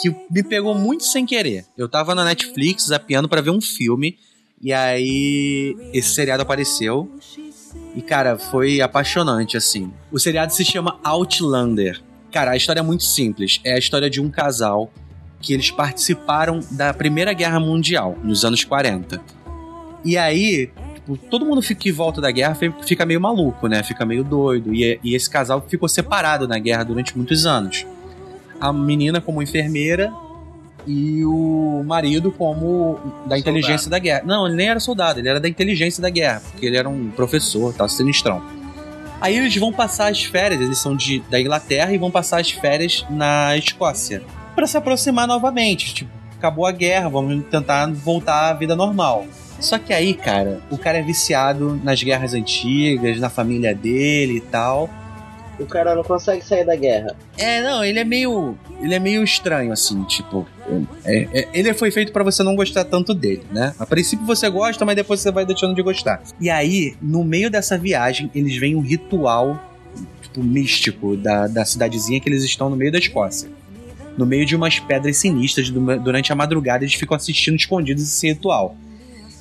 que 0.00 0.14
me 0.30 0.42
pegou 0.42 0.74
muito 0.74 1.04
sem 1.04 1.24
querer. 1.24 1.64
Eu 1.76 1.88
tava 1.88 2.14
na 2.14 2.24
Netflix 2.24 2.86
zapeando 2.86 3.28
para 3.28 3.40
ver 3.40 3.50
um 3.50 3.60
filme 3.60 4.18
e 4.60 4.72
aí 4.72 5.76
esse 5.92 6.10
seriado 6.10 6.42
apareceu 6.42 7.10
e, 7.96 8.02
cara, 8.02 8.36
foi 8.36 8.82
apaixonante, 8.82 9.56
assim. 9.56 9.90
O 10.12 10.18
seriado 10.18 10.52
se 10.52 10.62
chama 10.66 11.00
Outlander. 11.02 11.98
Cara, 12.30 12.50
a 12.50 12.56
história 12.56 12.80
é 12.80 12.82
muito 12.82 13.04
simples. 13.04 13.58
É 13.64 13.72
a 13.72 13.78
história 13.78 14.10
de 14.10 14.20
um 14.20 14.28
casal 14.30 14.92
que 15.40 15.54
eles 15.54 15.70
participaram 15.70 16.60
da 16.72 16.92
Primeira 16.92 17.32
Guerra 17.32 17.58
Mundial, 17.58 18.14
nos 18.22 18.44
anos 18.44 18.62
40. 18.64 19.18
E 20.04 20.18
aí, 20.18 20.70
tipo, 20.94 21.16
todo 21.16 21.46
mundo 21.46 21.62
em 21.84 21.92
volta 21.92 22.20
da 22.20 22.30
guerra 22.30 22.54
fica 22.84 23.06
meio 23.06 23.20
maluco, 23.20 23.66
né? 23.66 23.82
Fica 23.82 24.04
meio 24.04 24.22
doido. 24.22 24.74
E, 24.74 25.00
e 25.02 25.14
esse 25.14 25.30
casal 25.30 25.64
ficou 25.66 25.88
separado 25.88 26.46
na 26.46 26.58
guerra 26.58 26.84
durante 26.84 27.16
muitos 27.16 27.46
anos. 27.46 27.86
A 28.60 28.74
menina 28.74 29.22
como 29.22 29.42
enfermeira 29.42 30.12
e 30.86 31.24
o 31.24 31.82
marido 31.84 32.30
como 32.30 32.94
da 32.94 33.00
soldado. 33.02 33.40
inteligência 33.40 33.90
da 33.90 33.98
guerra. 33.98 34.22
Não, 34.24 34.46
ele 34.46 34.56
nem 34.56 34.68
era 34.68 34.80
soldado, 34.80 35.18
ele 35.18 35.28
era 35.28 35.40
da 35.40 35.48
inteligência 35.48 36.00
da 36.00 36.10
guerra, 36.10 36.42
porque 36.50 36.66
ele 36.66 36.76
era 36.76 36.88
um 36.88 37.10
professor, 37.10 37.74
tal, 37.74 37.88
sinistrão. 37.88 38.42
Aí 39.20 39.36
eles 39.36 39.56
vão 39.56 39.72
passar 39.72 40.10
as 40.10 40.22
férias, 40.22 40.60
eles 40.60 40.78
são 40.78 40.94
de, 40.94 41.20
da 41.30 41.40
Inglaterra 41.40 41.92
e 41.92 41.98
vão 41.98 42.10
passar 42.10 42.40
as 42.40 42.50
férias 42.50 43.04
na 43.10 43.56
Escócia. 43.56 44.22
para 44.54 44.66
se 44.66 44.76
aproximar 44.76 45.26
novamente, 45.26 45.94
tipo, 45.94 46.10
acabou 46.38 46.66
a 46.66 46.72
guerra, 46.72 47.08
vamos 47.08 47.44
tentar 47.46 47.90
voltar 47.92 48.50
à 48.50 48.52
vida 48.52 48.76
normal. 48.76 49.26
Só 49.58 49.78
que 49.78 49.92
aí, 49.92 50.12
cara, 50.12 50.60
o 50.70 50.76
cara 50.76 50.98
é 50.98 51.02
viciado 51.02 51.80
nas 51.82 52.02
guerras 52.02 52.34
antigas, 52.34 53.18
na 53.18 53.30
família 53.30 53.74
dele 53.74 54.36
e 54.36 54.40
tal. 54.40 54.90
O 55.58 55.66
cara 55.66 55.94
não 55.94 56.04
consegue 56.04 56.44
sair 56.44 56.64
da 56.64 56.76
guerra. 56.76 57.16
É, 57.38 57.62
não, 57.62 57.84
ele 57.84 57.98
é 57.98 58.04
meio. 58.04 58.56
Ele 58.80 58.94
é 58.94 58.98
meio 58.98 59.22
estranho, 59.24 59.72
assim, 59.72 60.02
tipo. 60.04 60.46
É, 61.04 61.28
é, 61.32 61.48
ele 61.52 61.72
foi 61.72 61.90
feito 61.90 62.12
para 62.12 62.22
você 62.22 62.42
não 62.42 62.54
gostar 62.54 62.84
tanto 62.84 63.14
dele, 63.14 63.42
né? 63.50 63.74
A 63.78 63.86
princípio 63.86 64.26
você 64.26 64.48
gosta, 64.50 64.84
mas 64.84 64.96
depois 64.96 65.20
você 65.20 65.30
vai 65.30 65.46
deixando 65.46 65.74
de 65.74 65.82
gostar. 65.82 66.22
E 66.40 66.50
aí, 66.50 66.94
no 67.00 67.24
meio 67.24 67.50
dessa 67.50 67.78
viagem, 67.78 68.30
eles 68.34 68.56
veem 68.56 68.76
um 68.76 68.80
ritual 68.80 69.58
tipo, 70.20 70.42
místico 70.42 71.16
da, 71.16 71.46
da 71.46 71.64
cidadezinha 71.64 72.20
que 72.20 72.28
eles 72.28 72.44
estão 72.44 72.68
no 72.68 72.76
meio 72.76 72.92
da 72.92 72.98
Escócia. 72.98 73.48
No 74.16 74.24
meio 74.24 74.46
de 74.46 74.56
umas 74.56 74.78
pedras 74.78 75.18
sinistras, 75.18 75.70
durante 75.70 76.32
a 76.32 76.34
madrugada, 76.34 76.84
eles 76.84 76.94
ficam 76.94 77.14
assistindo 77.14 77.56
escondidos 77.56 78.02
esse 78.02 78.28
ritual. 78.28 78.76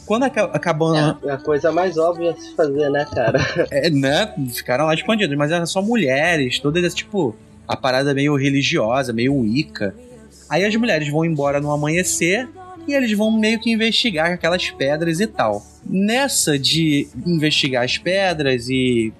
Quando 0.05 0.23
acabou. 0.23 0.95
É 0.95 1.31
a 1.31 1.37
coisa 1.37 1.71
mais 1.71 1.97
óbvia 1.97 2.33
de 2.33 2.41
se 2.41 2.55
fazer, 2.55 2.89
né, 2.89 3.05
cara? 3.13 3.39
É, 3.71 3.89
né? 3.89 4.33
Ficaram 4.53 4.85
lá 4.85 4.93
escondidos, 4.93 5.35
mas 5.35 5.51
eram 5.51 5.65
só 5.65 5.81
mulheres, 5.81 6.59
todas, 6.59 6.93
tipo, 6.93 7.35
a 7.67 7.75
parada 7.75 8.13
meio 8.13 8.35
religiosa, 8.35 9.11
meio 9.11 9.33
Wicca. 9.33 9.95
Aí 10.49 10.63
as 10.63 10.75
mulheres 10.75 11.09
vão 11.09 11.25
embora 11.25 11.59
no 11.59 11.71
amanhecer 11.71 12.47
e 12.87 12.93
eles 12.93 13.11
vão 13.17 13.31
meio 13.31 13.59
que 13.59 13.71
investigar 13.71 14.31
aquelas 14.31 14.69
pedras 14.69 15.19
e 15.19 15.27
tal. 15.27 15.65
Nessa 15.83 16.57
de 16.57 17.07
investigar 17.25 17.83
as 17.83 17.97
pedras 17.97 18.69
e 18.69 19.11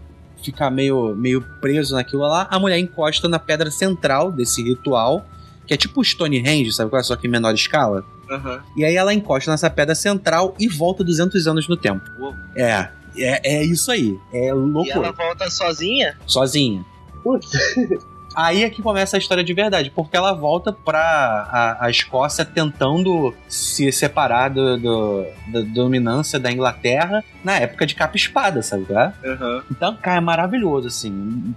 ficar 0.43 0.69
meio, 0.69 1.15
meio 1.15 1.41
preso 1.59 1.95
naquilo 1.95 2.21
lá, 2.21 2.47
a 2.51 2.59
mulher 2.59 2.77
encosta 2.77 3.27
na 3.27 3.39
pedra 3.39 3.71
central 3.71 4.31
desse 4.31 4.61
ritual, 4.61 5.25
que 5.65 5.73
é 5.73 5.77
tipo 5.77 6.03
Stonehenge, 6.03 6.71
sabe 6.71 6.91
qual 6.91 6.99
é? 6.99 7.03
Só 7.03 7.15
que 7.15 7.27
em 7.27 7.31
menor 7.31 7.53
escala. 7.55 8.05
Uhum. 8.29 8.59
E 8.75 8.85
aí 8.85 8.95
ela 8.95 9.13
encosta 9.13 9.51
nessa 9.51 9.69
pedra 9.69 9.95
central 9.95 10.55
e 10.59 10.67
volta 10.67 11.03
200 11.03 11.47
anos 11.47 11.67
no 11.67 11.77
tempo. 11.77 12.03
Uou. 12.19 12.33
É, 12.55 12.89
é, 13.17 13.57
é 13.57 13.63
isso 13.63 13.91
aí. 13.91 14.17
É 14.33 14.53
louco. 14.53 14.87
E 14.87 14.91
ela 14.91 15.11
volta 15.11 15.49
sozinha? 15.49 16.17
Sozinha. 16.25 16.83
Putz. 17.23 17.51
Aí 18.35 18.63
é 18.63 18.69
que 18.69 18.81
começa 18.81 19.15
a 19.15 19.19
história 19.19 19.43
de 19.43 19.53
verdade, 19.53 19.89
porque 19.89 20.17
ela 20.17 20.33
volta 20.33 20.73
pra 20.73 20.99
a, 20.99 21.85
a 21.85 21.89
Escócia 21.89 22.43
tentando 22.43 23.33
se 23.47 23.89
separar 23.93 24.49
do, 24.49 24.77
do, 24.77 25.25
da 25.47 25.61
dominância 25.61 26.37
da 26.37 26.51
Inglaterra 26.51 27.23
na 27.41 27.53
época 27.53 27.85
de 27.85 27.95
capa-espada, 27.95 28.61
sabe? 28.61 28.85
Tá? 28.85 29.13
Uhum. 29.23 29.61
Então, 29.71 29.95
cara, 29.95 30.17
é 30.17 30.19
maravilhoso, 30.19 30.89
assim. 30.89 31.55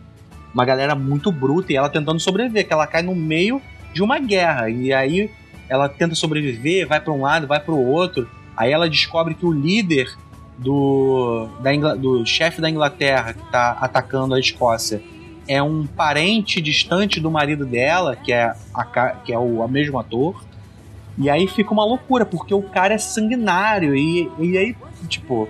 Uma 0.55 0.65
galera 0.65 0.95
muito 0.95 1.33
bruta 1.33 1.73
e 1.73 1.77
ela 1.77 1.89
tentando 1.89 2.21
sobreviver, 2.21 2.65
que 2.65 2.73
ela 2.73 2.87
cai 2.87 3.03
no 3.03 3.15
meio 3.15 3.61
de 3.93 4.01
uma 4.01 4.21
guerra. 4.21 4.71
E 4.71 4.93
aí 4.93 5.29
ela 5.69 5.89
tenta 5.89 6.15
sobreviver, 6.15 6.87
vai 6.87 7.01
para 7.01 7.13
um 7.13 7.23
lado, 7.23 7.47
vai 7.47 7.61
para 7.61 7.75
o 7.75 7.87
outro. 7.87 8.29
Aí 8.57 8.73
ela 8.73 8.89
descobre 8.89 9.35
que 9.35 9.47
o 9.47 9.53
líder 9.53 10.11
do, 10.57 11.49
da 11.61 11.75
Ingl... 11.75 11.97
do 11.97 12.27
chefe 12.27 12.61
da 12.61 12.69
Inglaterra 12.69 13.33
que 13.33 13.43
está 13.43 13.73
atacando 13.73 14.35
a 14.35 14.41
Escócia 14.41 15.01
é 15.47 15.63
um 15.63 15.87
parente 15.87 16.61
distante 16.61 17.19
do 17.21 17.31
marido 17.31 17.65
dela, 17.65 18.15
que 18.15 18.33
é, 18.33 18.53
a, 18.75 18.85
que 19.25 19.33
é 19.33 19.39
o, 19.39 19.61
o 19.61 19.69
mesmo 19.69 19.99
ator. 19.99 20.45
E 21.17 21.31
aí 21.31 21.49
fica 21.49 21.73
uma 21.73 21.85
loucura, 21.85 22.27
porque 22.27 22.53
o 22.53 22.63
cara 22.63 22.95
é 22.95 22.99
sanguinário. 22.99 23.97
E, 23.97 24.31
e 24.39 24.59
aí, 24.59 24.77
tipo, 25.09 25.49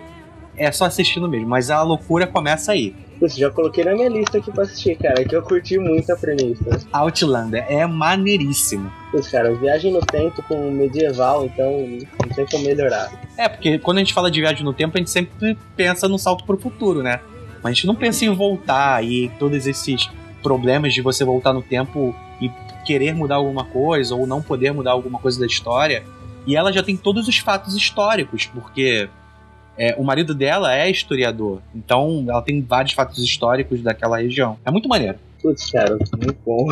é 0.56 0.70
só 0.70 0.84
assistindo 0.84 1.28
mesmo. 1.28 1.48
Mas 1.48 1.68
a 1.68 1.82
loucura 1.82 2.26
começa 2.26 2.72
aí. 2.72 2.94
Já 3.26 3.50
coloquei 3.50 3.84
na 3.84 3.92
minha 3.94 4.08
lista 4.08 4.38
aqui 4.38 4.52
pra 4.52 4.62
assistir, 4.62 4.96
cara, 4.96 5.24
que 5.24 5.34
eu 5.34 5.42
curti 5.42 5.78
muito 5.78 6.10
a 6.12 6.16
premissa. 6.16 6.64
Outlander 6.92 7.64
é 7.68 7.86
maneiríssimo. 7.86 8.92
Putz, 9.10 9.28
cara, 9.28 9.54
viagem 9.54 9.92
no 9.92 10.00
tempo 10.00 10.42
com 10.42 10.70
medieval, 10.70 11.46
então 11.46 11.70
não 11.70 12.34
tem 12.34 12.46
como 12.46 12.64
melhorar. 12.64 13.10
É, 13.36 13.48
porque 13.48 13.78
quando 13.78 13.98
a 13.98 14.00
gente 14.00 14.14
fala 14.14 14.30
de 14.30 14.40
viagem 14.40 14.64
no 14.64 14.72
tempo, 14.72 14.96
a 14.96 14.98
gente 14.98 15.10
sempre 15.10 15.56
pensa 15.76 16.08
no 16.08 16.18
salto 16.18 16.44
pro 16.44 16.58
futuro, 16.58 17.02
né? 17.02 17.20
Mas 17.62 17.64
a 17.64 17.74
gente 17.74 17.86
não 17.86 17.94
pensa 17.94 18.24
em 18.24 18.34
voltar 18.34 19.04
e 19.04 19.28
todos 19.38 19.66
esses 19.66 20.08
problemas 20.42 20.94
de 20.94 21.02
você 21.02 21.24
voltar 21.24 21.52
no 21.52 21.62
tempo 21.62 22.14
e 22.40 22.50
querer 22.84 23.14
mudar 23.14 23.36
alguma 23.36 23.64
coisa 23.64 24.14
ou 24.14 24.26
não 24.26 24.40
poder 24.40 24.72
mudar 24.72 24.92
alguma 24.92 25.18
coisa 25.18 25.40
da 25.40 25.46
história. 25.46 26.04
E 26.46 26.56
ela 26.56 26.72
já 26.72 26.82
tem 26.82 26.96
todos 26.96 27.28
os 27.28 27.38
fatos 27.38 27.76
históricos, 27.76 28.46
porque 28.46 29.08
é, 29.78 29.94
o 29.96 30.02
marido 30.02 30.34
dela 30.34 30.74
é 30.74 30.90
historiador, 30.90 31.62
então 31.74 32.24
ela 32.28 32.42
tem 32.42 32.60
vários 32.60 32.92
fatos 32.92 33.18
históricos 33.22 33.80
daquela 33.80 34.18
região. 34.18 34.58
É 34.64 34.70
muito 34.70 34.88
maneiro. 34.88 35.18
Putz, 35.40 35.70
cara, 35.70 35.96
muito 35.96 36.36
bom. 36.44 36.66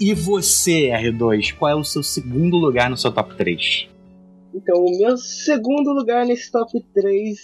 e 0.00 0.14
você, 0.14 0.88
R2, 0.88 1.54
qual 1.54 1.70
é 1.70 1.74
o 1.74 1.84
seu 1.84 2.02
segundo 2.02 2.56
lugar 2.56 2.88
no 2.88 2.96
seu 2.96 3.12
top 3.12 3.34
3? 3.34 3.88
Então, 4.54 4.84
o 4.84 4.98
meu 4.98 5.16
segundo 5.16 5.92
lugar 5.92 6.26
nesse 6.26 6.50
top 6.50 6.72
3 6.94 7.38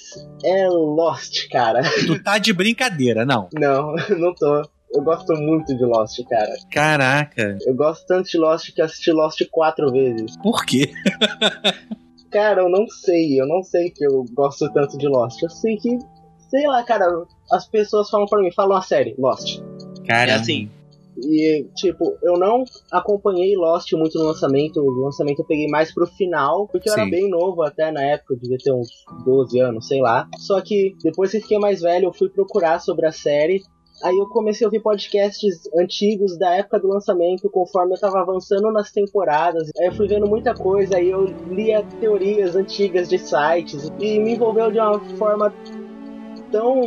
é 0.44 0.68
Lost, 0.68 1.48
cara. 1.50 1.82
Tu 2.06 2.22
tá 2.22 2.38
de 2.38 2.52
brincadeira, 2.52 3.24
não? 3.24 3.48
Não, 3.52 3.94
não 4.18 4.34
tô. 4.34 4.62
Eu 4.92 5.02
gosto 5.02 5.34
muito 5.34 5.76
de 5.76 5.84
Lost, 5.84 6.18
cara. 6.28 6.54
Caraca. 6.70 7.58
Eu 7.66 7.74
gosto 7.74 8.06
tanto 8.06 8.30
de 8.30 8.38
Lost 8.38 8.72
que 8.72 8.80
assisti 8.80 9.12
Lost 9.12 9.40
quatro 9.50 9.90
vezes. 9.92 10.36
Por 10.42 10.64
quê? 10.64 10.90
Cara, 12.36 12.60
eu 12.60 12.68
não 12.68 12.86
sei. 12.86 13.40
Eu 13.40 13.46
não 13.46 13.62
sei 13.62 13.88
que 13.88 14.04
eu 14.04 14.22
gosto 14.34 14.70
tanto 14.70 14.98
de 14.98 15.08
Lost. 15.08 15.42
Eu 15.42 15.48
sei 15.48 15.74
que, 15.78 15.98
sei 16.50 16.66
lá, 16.66 16.82
cara, 16.82 17.06
as 17.50 17.66
pessoas 17.66 18.10
falam 18.10 18.26
para 18.26 18.42
mim, 18.42 18.52
falam 18.52 18.76
a 18.76 18.82
série, 18.82 19.14
Lost. 19.18 19.58
Cara, 20.06 20.32
é 20.32 20.34
assim. 20.34 20.68
E, 21.16 21.66
tipo, 21.74 22.18
eu 22.22 22.38
não 22.38 22.62
acompanhei 22.92 23.56
Lost 23.56 23.90
muito 23.94 24.18
no 24.18 24.26
lançamento. 24.26 24.82
O 24.82 25.00
lançamento 25.00 25.38
eu 25.38 25.46
peguei 25.46 25.66
mais 25.68 25.94
pro 25.94 26.06
final, 26.06 26.68
porque 26.68 26.90
eu 26.90 26.92
Sim. 26.92 27.00
era 27.00 27.10
bem 27.10 27.30
novo 27.30 27.62
até 27.62 27.90
na 27.90 28.02
época, 28.02 28.34
eu 28.34 28.38
devia 28.38 28.58
ter 28.58 28.74
uns 28.74 28.90
12 29.24 29.58
anos, 29.58 29.88
sei 29.88 30.02
lá. 30.02 30.28
Só 30.36 30.60
que 30.60 30.94
depois 31.02 31.30
que 31.30 31.40
fiquei 31.40 31.58
mais 31.58 31.80
velho, 31.80 32.08
eu 32.08 32.12
fui 32.12 32.28
procurar 32.28 32.80
sobre 32.80 33.06
a 33.06 33.12
série. 33.12 33.62
Aí 34.02 34.16
eu 34.16 34.26
comecei 34.26 34.64
a 34.64 34.68
ouvir 34.68 34.80
podcasts 34.80 35.68
antigos 35.76 36.38
da 36.38 36.54
época 36.54 36.78
do 36.78 36.88
lançamento, 36.88 37.48
conforme 37.50 37.94
eu 37.94 38.00
tava 38.00 38.20
avançando 38.20 38.70
nas 38.70 38.90
temporadas. 38.90 39.70
Aí 39.78 39.86
eu 39.86 39.92
fui 39.92 40.06
vendo 40.06 40.26
muita 40.26 40.54
coisa, 40.54 40.96
aí 40.96 41.10
eu 41.10 41.24
lia 41.50 41.82
teorias 42.00 42.54
antigas 42.54 43.08
de 43.08 43.18
sites 43.18 43.90
e 43.98 44.18
me 44.18 44.34
envolveu 44.34 44.70
de 44.70 44.78
uma 44.78 45.00
forma 45.16 45.52
tão. 46.50 46.80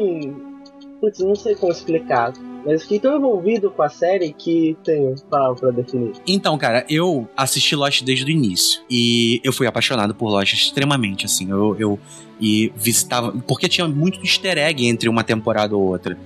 Putz, 1.01 1.19
não 1.19 1.35
sei 1.35 1.55
como 1.55 1.71
explicar. 1.71 2.33
Mas 2.65 2.83
fiquei 2.83 2.99
tão 2.99 3.17
envolvido 3.17 3.71
com 3.71 3.81
a 3.81 3.89
série 3.89 4.33
que 4.33 4.77
tenho 4.83 5.15
palavra 5.29 5.55
pra 5.55 5.71
definir. 5.71 6.11
Então, 6.27 6.57
cara, 6.57 6.85
eu 6.89 7.27
assisti 7.35 7.75
Lost 7.75 8.03
desde 8.03 8.25
o 8.25 8.29
início. 8.29 8.81
E 8.89 9.39
eu 9.43 9.53
fui 9.53 9.65
apaixonado 9.65 10.13
por 10.13 10.29
Lost 10.29 10.53
extremamente, 10.53 11.25
assim. 11.25 11.49
Eu, 11.49 11.75
eu 11.79 11.99
e 12.39 12.71
visitava. 12.75 13.31
Porque 13.47 13.69
tinha 13.69 13.87
muito 13.87 14.19
easter 14.21 14.57
egg 14.57 14.85
entre 14.85 15.07
uma 15.07 15.23
temporada 15.23 15.75
ou 15.75 15.83
outra. 15.83 16.17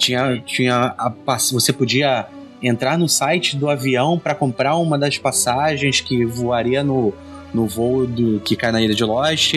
Tinha, 0.00 0.42
tinha 0.46 0.94
a, 0.96 1.12
você 1.52 1.74
podia 1.74 2.26
entrar 2.62 2.98
no 2.98 3.06
site 3.06 3.54
do 3.54 3.68
avião 3.68 4.18
para 4.18 4.34
comprar 4.34 4.76
uma 4.76 4.98
das 4.98 5.18
passagens 5.18 6.00
que 6.00 6.24
voaria 6.24 6.82
no, 6.82 7.12
no 7.52 7.66
voo 7.66 8.06
do, 8.06 8.40
que 8.40 8.56
cai 8.56 8.72
na 8.72 8.80
ilha 8.80 8.94
de 8.94 9.04
Lost. 9.04 9.54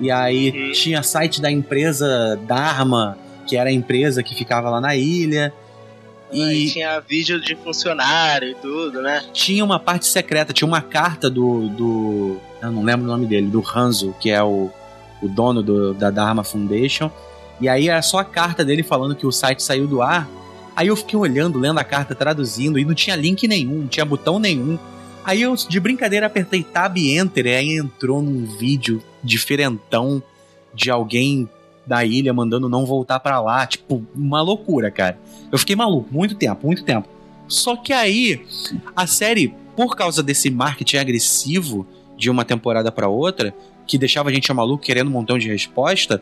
E 0.00 0.10
aí 0.10 0.50
uhum. 0.50 0.72
tinha 0.72 1.02
site 1.02 1.40
da 1.40 1.50
empresa 1.50 2.38
Dharma, 2.46 3.18
que 3.46 3.56
era 3.56 3.70
a 3.70 3.72
empresa 3.72 4.22
que 4.22 4.36
ficava 4.36 4.70
lá 4.70 4.80
na 4.80 4.94
ilha. 4.94 5.52
E, 6.32 6.66
e 6.66 6.70
tinha 6.70 7.00
vídeo 7.00 7.40
de 7.40 7.56
funcionário 7.56 8.50
e 8.50 8.54
tudo, 8.54 9.02
né? 9.02 9.24
Tinha 9.32 9.64
uma 9.64 9.80
parte 9.80 10.06
secreta, 10.06 10.52
tinha 10.52 10.66
uma 10.66 10.80
carta 10.80 11.28
do. 11.28 11.68
do 11.68 12.36
eu 12.62 12.70
não 12.70 12.84
lembro 12.84 13.04
o 13.04 13.08
nome 13.08 13.26
dele, 13.26 13.48
do 13.48 13.60
Hanzo, 13.60 14.14
que 14.20 14.30
é 14.30 14.42
o, 14.42 14.70
o 15.20 15.28
dono 15.28 15.60
do, 15.60 15.92
da 15.92 16.08
Dharma 16.08 16.44
Foundation 16.44 17.10
e 17.62 17.68
aí 17.68 17.88
era 17.88 18.02
só 18.02 18.18
a 18.18 18.24
carta 18.24 18.64
dele 18.64 18.82
falando 18.82 19.14
que 19.14 19.24
o 19.24 19.30
site 19.30 19.62
saiu 19.62 19.86
do 19.86 20.02
ar. 20.02 20.28
Aí 20.74 20.88
eu 20.88 20.96
fiquei 20.96 21.16
olhando, 21.16 21.60
lendo 21.60 21.78
a 21.78 21.84
carta, 21.84 22.12
traduzindo, 22.12 22.76
e 22.76 22.84
não 22.84 22.92
tinha 22.92 23.14
link 23.14 23.46
nenhum, 23.46 23.82
não 23.82 23.86
tinha 23.86 24.04
botão 24.04 24.40
nenhum. 24.40 24.76
Aí 25.24 25.42
eu, 25.42 25.54
de 25.54 25.78
brincadeira, 25.78 26.26
apertei 26.26 26.64
Tab 26.64 26.96
Enter, 26.96 27.46
e 27.46 27.54
aí 27.54 27.76
entrou 27.76 28.20
num 28.20 28.44
vídeo 28.44 29.00
diferentão 29.22 30.20
de 30.74 30.90
alguém 30.90 31.48
da 31.86 32.04
ilha 32.04 32.32
mandando 32.32 32.68
não 32.68 32.84
voltar 32.84 33.20
para 33.20 33.40
lá. 33.40 33.64
Tipo, 33.64 34.04
uma 34.12 34.42
loucura, 34.42 34.90
cara. 34.90 35.16
Eu 35.52 35.56
fiquei 35.56 35.76
maluco, 35.76 36.08
muito 36.10 36.34
tempo, 36.34 36.66
muito 36.66 36.82
tempo. 36.82 37.08
Só 37.46 37.76
que 37.76 37.92
aí, 37.92 38.44
a 38.96 39.06
série, 39.06 39.54
por 39.76 39.94
causa 39.94 40.20
desse 40.20 40.50
marketing 40.50 40.96
agressivo 40.96 41.86
de 42.18 42.28
uma 42.28 42.44
temporada 42.44 42.90
para 42.90 43.06
outra, 43.06 43.54
que 43.86 43.96
deixava 43.96 44.30
a 44.30 44.32
gente 44.32 44.52
maluco 44.52 44.82
querendo 44.82 45.06
um 45.06 45.12
montão 45.12 45.38
de 45.38 45.48
resposta, 45.48 46.20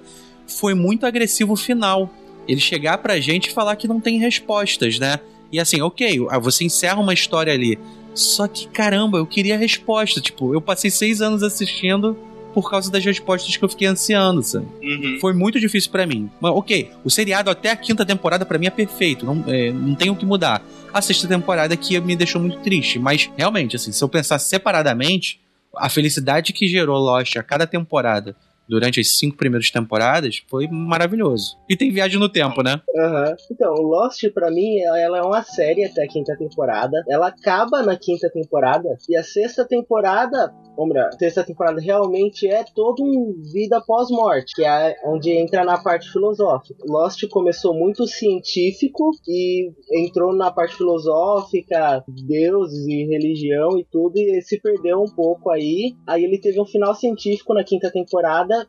foi 0.51 0.75
muito 0.75 1.07
agressivo 1.07 1.55
o 1.55 1.57
final. 1.57 2.11
Ele 2.47 2.61
chegar 2.61 2.99
pra 2.99 3.21
gente 3.21 3.47
e 3.47 3.53
falar 3.53 3.77
que 3.77 3.89
não 3.89 4.01
tem 4.01 4.19
respostas, 4.19 4.99
né? 4.99 5.21
E 5.53 5.59
assim, 5.59 5.81
ok, 5.81 6.21
você 6.41 6.65
encerra 6.65 7.01
uma 7.01 7.15
história 7.15 7.53
ali. 7.53 7.79
Só 8.15 8.47
que, 8.49 8.67
caramba, 8.69 9.19
eu 9.19 9.27
queria 9.27 9.57
resposta. 9.57 10.21
Tipo, 10.21 10.55
eu 10.55 10.61
passei 10.61 10.91
seis 10.91 11.21
anos 11.21 11.43
assistindo 11.43 12.17
por 12.53 12.69
causa 12.69 12.91
das 12.91 13.05
respostas 13.05 13.57
que 13.57 13.65
eu 13.65 13.69
fiquei 13.69 13.87
ansiando, 13.87 14.43
sabe? 14.43 14.67
Uhum. 14.83 15.19
Foi 15.21 15.33
muito 15.33 15.61
difícil 15.61 15.91
para 15.91 16.07
mim. 16.07 16.29
Mas, 16.41 16.53
ok, 16.53 16.91
o 17.05 17.11
seriado 17.11 17.51
até 17.51 17.71
a 17.71 17.77
quinta 17.77 18.05
temporada 18.05 18.45
para 18.45 18.59
mim 18.59 18.67
é 18.67 18.71
perfeito, 18.71 19.25
não, 19.25 19.45
é, 19.47 19.71
não 19.71 19.95
tem 19.95 20.11
o 20.11 20.17
que 20.17 20.27
mudar. 20.27 20.63
A 20.93 21.01
sexta 21.01 21.29
temporada 21.29 21.73
aqui 21.73 21.99
me 22.01 22.17
deixou 22.17 22.41
muito 22.41 22.59
triste, 22.59 22.99
mas 22.99 23.31
realmente, 23.37 23.77
assim, 23.77 23.93
se 23.93 24.03
eu 24.03 24.09
pensar 24.09 24.39
separadamente, 24.41 25.41
a 25.77 25.89
felicidade 25.89 26.53
que 26.53 26.67
gerou 26.67 26.99
Lost 26.99 27.37
a 27.37 27.43
cada 27.43 27.67
temporada 27.67 28.35
durante 28.71 29.01
as 29.01 29.09
cinco 29.19 29.37
primeiras 29.37 29.71
temporadas 29.71 30.43
foi 30.49 30.69
maravilhoso. 30.69 31.59
E 31.69 31.77
tem 31.77 31.91
viagem 31.91 32.19
no 32.21 32.29
tempo, 32.29 32.63
né? 32.63 32.81
Uhum. 32.95 33.35
Então, 33.51 33.75
Lost, 33.75 34.23
para 34.33 34.51
mim, 34.51 34.79
ela 34.79 35.19
é 35.19 35.23
uma 35.23 35.43
série 35.43 35.85
até 35.85 36.05
a 36.05 36.09
quinta 36.09 36.37
temporada. 36.39 37.03
Ela 37.09 37.27
acaba 37.29 37.83
na 37.83 37.97
quinta 37.97 38.31
temporada. 38.31 38.97
E 39.09 39.17
a 39.17 39.25
sexta 39.25 39.67
temporada, 39.67 40.55
ou 40.77 40.87
melhor, 40.87 41.09
a 41.09 41.19
sexta 41.19 41.43
temporada 41.43 41.81
realmente 41.81 42.47
é 42.47 42.65
todo 42.75 43.03
um 43.03 43.43
vida 43.53 43.83
pós-morte, 43.85 44.55
que 44.55 44.65
é 44.65 44.95
onde 45.05 45.33
entra 45.33 45.65
na 45.65 45.79
parte 45.79 46.09
filosófica. 46.11 46.85
Lost 46.89 47.27
começou 47.29 47.75
muito 47.75 48.07
científico 48.07 49.11
e 49.27 49.73
entrou 49.93 50.33
na 50.35 50.51
parte 50.53 50.77
filosófica, 50.77 52.05
deuses 52.09 52.87
e 52.87 53.05
religião 53.07 53.77
e 53.77 53.85
tudo, 53.91 54.17
e 54.17 54.41
se 54.43 54.61
perdeu 54.61 55.01
um 55.01 55.13
pouco 55.13 55.51
aí. 55.51 55.97
Aí 56.07 56.25
ele 56.25 56.39
teve 56.39 56.61
um 56.61 56.67
final 56.67 56.95
científico 56.95 57.53
na 57.53 57.65
quinta 57.65 57.91
temporada 57.91 58.60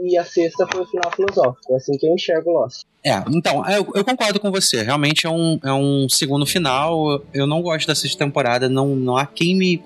e 0.00 0.16
a 0.16 0.24
sexta 0.24 0.66
foi 0.66 0.82
o 0.82 0.86
final 0.86 1.10
filosófico. 1.14 1.72
É 1.72 1.76
assim 1.76 1.96
que 1.96 2.06
eu 2.06 2.14
enxergo 2.14 2.50
Lost. 2.50 2.82
É, 3.04 3.22
então, 3.30 3.68
eu, 3.68 3.90
eu, 3.94 4.04
concordo 4.04 4.38
com 4.38 4.50
você. 4.50 4.82
Realmente 4.82 5.26
é 5.26 5.30
um, 5.30 5.58
é 5.64 5.72
um 5.72 6.08
segundo 6.08 6.46
final. 6.46 7.20
Eu 7.34 7.46
não 7.46 7.60
gosto 7.60 7.86
da 7.86 7.94
sexta 7.94 8.24
temporada. 8.24 8.68
Não, 8.68 8.94
não, 8.94 9.16
há 9.16 9.26
quem 9.26 9.56
me, 9.56 9.82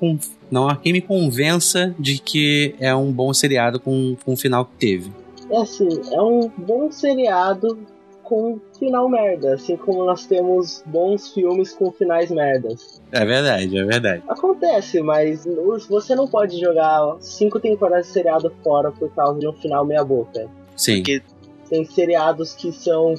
não 0.51 0.69
há 0.69 0.77
quem 0.77 0.93
me 0.93 1.01
convença 1.01 1.95
de 1.99 2.19
que 2.19 2.75
é 2.79 2.95
um 2.95 3.11
bom 3.11 3.33
seriado 3.33 3.81
com, 3.81 4.17
com 4.25 4.35
o 4.35 4.37
final 4.37 4.67
que 4.67 4.73
teve. 4.79 5.13
É 5.51 5.59
assim, 5.59 5.89
é 6.13 6.21
um 6.21 6.51
bom 6.59 6.91
seriado 6.91 7.79
com 8.27 8.61
final 8.79 9.09
merda, 9.09 9.55
assim 9.55 9.77
como 9.77 10.05
nós 10.05 10.27
temos 10.27 10.83
bons 10.85 11.33
filmes 11.33 11.73
com 11.73 11.93
finais 11.93 12.31
merdas. 12.31 13.01
É 13.13 13.25
verdade, 13.25 13.79
é 13.79 13.85
verdade. 13.85 14.23
Acontece, 14.29 15.01
mas 15.01 15.47
você 15.89 16.15
não 16.15 16.27
pode 16.27 16.59
jogar 16.61 17.17
cinco 17.21 17.61
temporadas 17.61 18.07
de 18.07 18.13
seriado 18.13 18.53
fora 18.65 18.91
por 18.91 19.09
causa 19.11 19.39
de 19.39 19.47
um 19.47 19.53
final 19.53 19.85
meia 19.85 20.05
boca. 20.05 20.49
Sim. 20.77 20.97
Porque 20.97 21.23
tem 21.71 21.85
seriados 21.85 22.53
que 22.53 22.73
são 22.73 23.15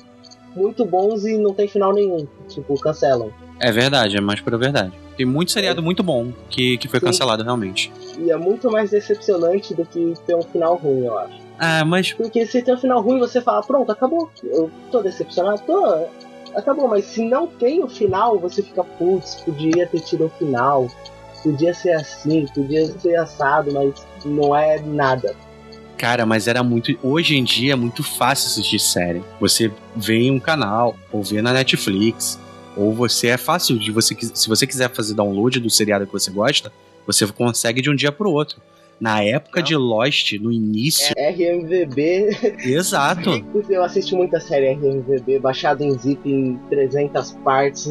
muito 0.53 0.85
bons 0.85 1.25
e 1.25 1.37
não 1.37 1.53
tem 1.53 1.67
final 1.67 1.93
nenhum, 1.93 2.27
tipo, 2.49 2.77
cancelam. 2.79 3.31
É 3.59 3.71
verdade, 3.71 4.17
é 4.17 4.21
mais 4.21 4.41
pura 4.41 4.57
verdade. 4.57 4.93
Tem 5.15 5.25
muito 5.25 5.51
seriado 5.51 5.79
é. 5.79 5.83
muito 5.83 6.03
bom 6.03 6.31
que, 6.49 6.77
que 6.77 6.87
foi 6.87 6.99
Sim. 6.99 7.07
cancelado 7.07 7.43
realmente. 7.43 7.91
E 8.19 8.29
é 8.29 8.37
muito 8.37 8.69
mais 8.69 8.91
decepcionante 8.91 9.73
do 9.73 9.85
que 9.85 10.13
ter 10.25 10.35
um 10.35 10.41
final 10.41 10.75
ruim, 10.75 11.05
eu 11.05 11.17
acho. 11.17 11.47
Ah, 11.59 11.83
mas. 11.83 12.13
Porque 12.13 12.45
se 12.45 12.61
tem 12.61 12.73
um 12.73 12.77
final 12.77 13.01
ruim, 13.01 13.19
você 13.19 13.41
fala, 13.41 13.61
pronto, 13.63 13.91
acabou. 13.91 14.29
Eu 14.43 14.71
tô 14.91 15.01
decepcionado, 15.01 15.61
tô. 15.65 16.05
Acabou, 16.55 16.87
mas 16.87 17.05
se 17.05 17.23
não 17.27 17.47
tem 17.47 17.83
o 17.83 17.87
final, 17.87 18.39
você 18.39 18.63
fica, 18.63 18.83
putz, 18.83 19.35
podia 19.35 19.85
ter 19.87 19.99
tido 19.99 20.25
o 20.25 20.29
final. 20.29 20.87
Podia 21.43 21.73
ser 21.73 21.91
assim, 21.91 22.45
podia 22.47 22.85
ser 22.99 23.15
assado, 23.15 23.71
mas 23.71 23.93
não 24.25 24.55
é 24.55 24.79
nada. 24.79 25.35
Cara, 25.97 26.25
mas 26.25 26.47
era 26.47 26.63
muito. 26.63 26.97
Hoje 27.01 27.35
em 27.35 27.43
dia 27.43 27.73
é 27.73 27.75
muito 27.75 28.03
fácil 28.03 28.47
assistir 28.47 28.79
série. 28.79 29.23
Você 29.39 29.71
vê 29.95 30.19
em 30.19 30.31
um 30.31 30.39
canal, 30.39 30.95
ou 31.11 31.23
vê 31.23 31.41
na 31.41 31.53
Netflix, 31.53 32.39
ou 32.75 32.93
você 32.93 33.27
é 33.27 33.37
fácil 33.37 33.77
de 33.79 33.91
você. 33.91 34.15
Se 34.33 34.47
você 34.47 34.67
quiser 34.67 34.91
fazer 34.91 35.15
download 35.15 35.59
do 35.59 35.69
seriado 35.69 36.05
que 36.05 36.13
você 36.13 36.29
gosta, 36.29 36.71
você 37.05 37.25
consegue 37.27 37.81
de 37.81 37.89
um 37.89 37.95
dia 37.95 38.11
pro 38.11 38.31
outro. 38.31 38.61
Na 39.00 39.22
época 39.24 39.60
Não. 39.60 39.66
de 39.68 39.75
Lost, 39.75 40.34
no 40.34 40.51
início. 40.51 41.13
É 41.18 41.30
RMVB. 41.30 42.58
Exato. 42.63 43.30
Eu 43.70 43.84
assisti 43.84 44.16
muita 44.16 44.39
série 44.39 44.74
RMVB, 44.74 45.39
baixado 45.39 45.84
em 45.84 45.92
zip 45.98 46.27
em 46.27 46.58
300 46.70 47.34
partes. 47.44 47.88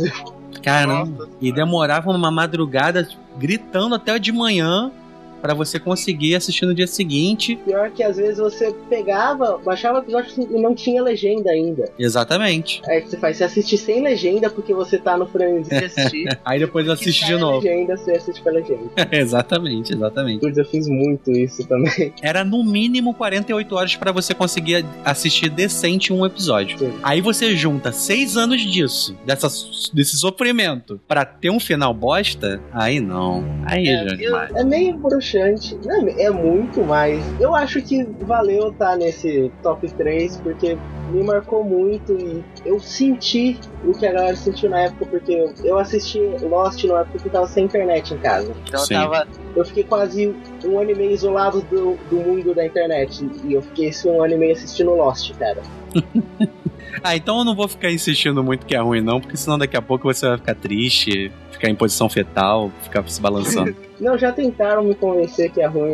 Caramba. 0.63 1.29
E 1.41 1.53
demorava 1.53 2.11
uma 2.11 2.31
madrugada 2.31 3.09
gritando 3.39 3.95
até 3.95 4.19
de 4.19 4.33
manhã 4.33 4.91
para 5.41 5.55
você 5.55 5.79
conseguir 5.79 6.35
assistir 6.35 6.67
no 6.67 6.75
dia 6.75 6.87
seguinte. 6.87 7.57
Pior 7.65 7.91
que 7.91 8.03
às 8.03 8.17
vezes 8.17 8.39
você 8.39 8.75
pegava, 8.89 9.59
baixava 9.59 9.99
o 9.99 10.03
episódio 10.03 10.49
e 10.51 10.61
não 10.61 10.75
tinha 10.75 11.03
legenda 11.03 11.51
ainda. 11.51 11.91
Exatamente. 11.99 12.83
Aí 12.87 13.01
você 13.03 13.17
faz, 13.17 13.37
você 13.37 13.45
assiste 13.45 13.77
sem 13.77 14.03
legenda 14.03 14.51
porque 14.51 14.73
você 14.75 14.99
tá 14.99 15.17
no 15.17 15.27
frenesi 15.27 15.71
de 15.71 15.85
assistir. 15.85 16.39
Aí 16.45 16.59
depois 16.59 16.89
assiste 16.89 17.27
de 17.27 17.37
novo. 17.37 17.65
legenda, 17.65 17.97
você 17.97 18.13
assiste 18.13 18.43
com 18.43 18.49
a 18.49 18.53
legenda. 18.53 18.91
exatamente, 19.13 19.93
exatamente. 19.95 20.41
Pois 20.41 20.57
eu 20.57 20.65
fiz 20.65 20.89
muito 20.89 21.31
isso 21.31 21.67
também. 21.67 22.13
Era 22.23 22.45
no 22.45 22.65
mínimo 22.65 23.15
48 23.15 23.75
horas 23.75 23.97
para 23.97 24.13
você 24.13 24.35
conseguir 24.35 24.85
assistir 25.05 25.49
decente 25.49 26.13
um 26.13 26.25
episódio. 26.25 26.79
Sim. 26.79 26.93
Aí 27.03 27.21
você 27.21 27.57
junta 27.57 27.93
seis 27.93 28.37
anos 28.37 28.61
disso, 28.61 29.17
dessa, 29.25 29.49
desse 29.93 30.17
sofrimento, 30.17 31.01
para 31.07 31.25
ter 31.25 31.51
um 31.51 31.61
final 31.61 31.93
bosta, 31.93 32.61
aí 32.73 33.01
não. 33.01 33.45
Aí 33.65 33.89
é, 33.89 34.09
já 34.09 34.49
é, 34.55 34.61
é 34.61 34.65
meio 34.65 34.97
bruxo 34.97 35.26
broxante. 35.27 35.77
É, 35.89 36.25
é 36.25 36.31
muito, 36.31 36.83
mas 36.85 37.23
eu 37.41 37.55
acho 37.55 37.83
que 37.83 38.05
valeu 38.21 38.69
estar 38.69 38.91
tá 38.91 38.97
nesse 38.97 39.51
top 39.63 39.91
3, 39.91 40.37
porque 40.39 40.79
me 41.11 41.23
marcou 41.23 41.65
muito 41.65 42.13
e 42.13 42.45
eu 42.65 42.79
senti 42.79 43.59
o 43.85 43.93
que 43.93 44.07
a 44.07 44.13
galera 44.13 44.37
sentiu 44.37 44.71
na 44.71 44.81
época, 44.83 45.07
porque 45.07 45.53
eu 45.65 45.79
assisti 45.79 46.21
Lost 46.43 46.85
na 46.85 47.01
época 47.01 47.19
que 47.19 47.27
eu 47.27 47.33
tava 47.33 47.47
sem 47.47 47.65
internet 47.65 48.15
em 48.15 48.19
casa. 48.19 48.53
Então 48.67 48.81
Sim. 48.81 48.95
eu 48.95 49.01
tava. 49.01 49.29
Eu 49.55 49.65
fiquei 49.65 49.85
quase 49.85 50.35
um 50.65 50.79
ano 50.79 50.91
e 50.91 50.95
meio 50.95 51.13
isolado 51.13 51.63
do, 51.63 51.97
do 52.11 52.17
mundo 52.17 52.55
da 52.55 52.65
internet. 52.65 53.29
E 53.45 53.55
eu 53.55 53.63
fiquei 53.63 53.89
esse 53.89 54.07
um 54.09 54.23
ano 54.23 54.35
e 54.35 54.37
meio 54.37 54.53
assistindo 54.53 54.95
Lost, 54.95 55.33
cara. 55.39 55.63
ah, 57.03 57.17
então 57.17 57.39
eu 57.39 57.45
não 57.45 57.55
vou 57.55 57.69
ficar 57.69 57.91
insistindo 57.91 58.43
muito 58.43 58.67
que 58.67 58.75
é 58.75 58.81
ruim, 58.81 59.01
não, 59.01 59.21
porque 59.21 59.37
senão 59.37 59.59
daqui 59.59 59.77
a 59.77 59.83
pouco 59.83 60.13
você 60.13 60.29
vai 60.29 60.39
ficar 60.39 60.55
triste, 60.55 61.31
ficar 61.51 61.69
em 61.69 61.75
posição 61.75 62.09
fetal, 62.09 62.71
ficar 62.83 63.07
se 63.09 63.21
balançando. 63.21 63.75
não, 64.01 64.17
já 64.17 64.33
tentaram 64.33 64.85
me 64.85 64.95
convencer 64.95 65.51
que 65.51 65.61
é 65.61 65.67
ruim, 65.67 65.93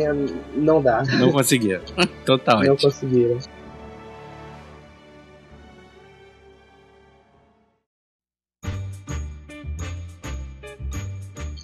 não 0.55 0.81
dá. 0.81 1.03
Não 1.03 1.31
conseguiram. 1.31 1.81
Total. 2.25 2.63
Não 2.63 2.77
conseguiram. 2.77 3.37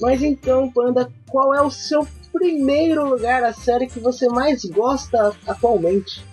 Mas 0.01 0.23
então, 0.23 0.71
Panda, 0.71 1.11
qual 1.29 1.53
é 1.53 1.61
o 1.61 1.69
seu 1.69 2.07
primeiro 2.31 3.07
lugar, 3.09 3.43
a 3.43 3.53
série 3.53 3.87
que 3.87 3.99
você 3.99 4.27
mais 4.29 4.63
gosta 4.65 5.35
atualmente? 5.45 6.23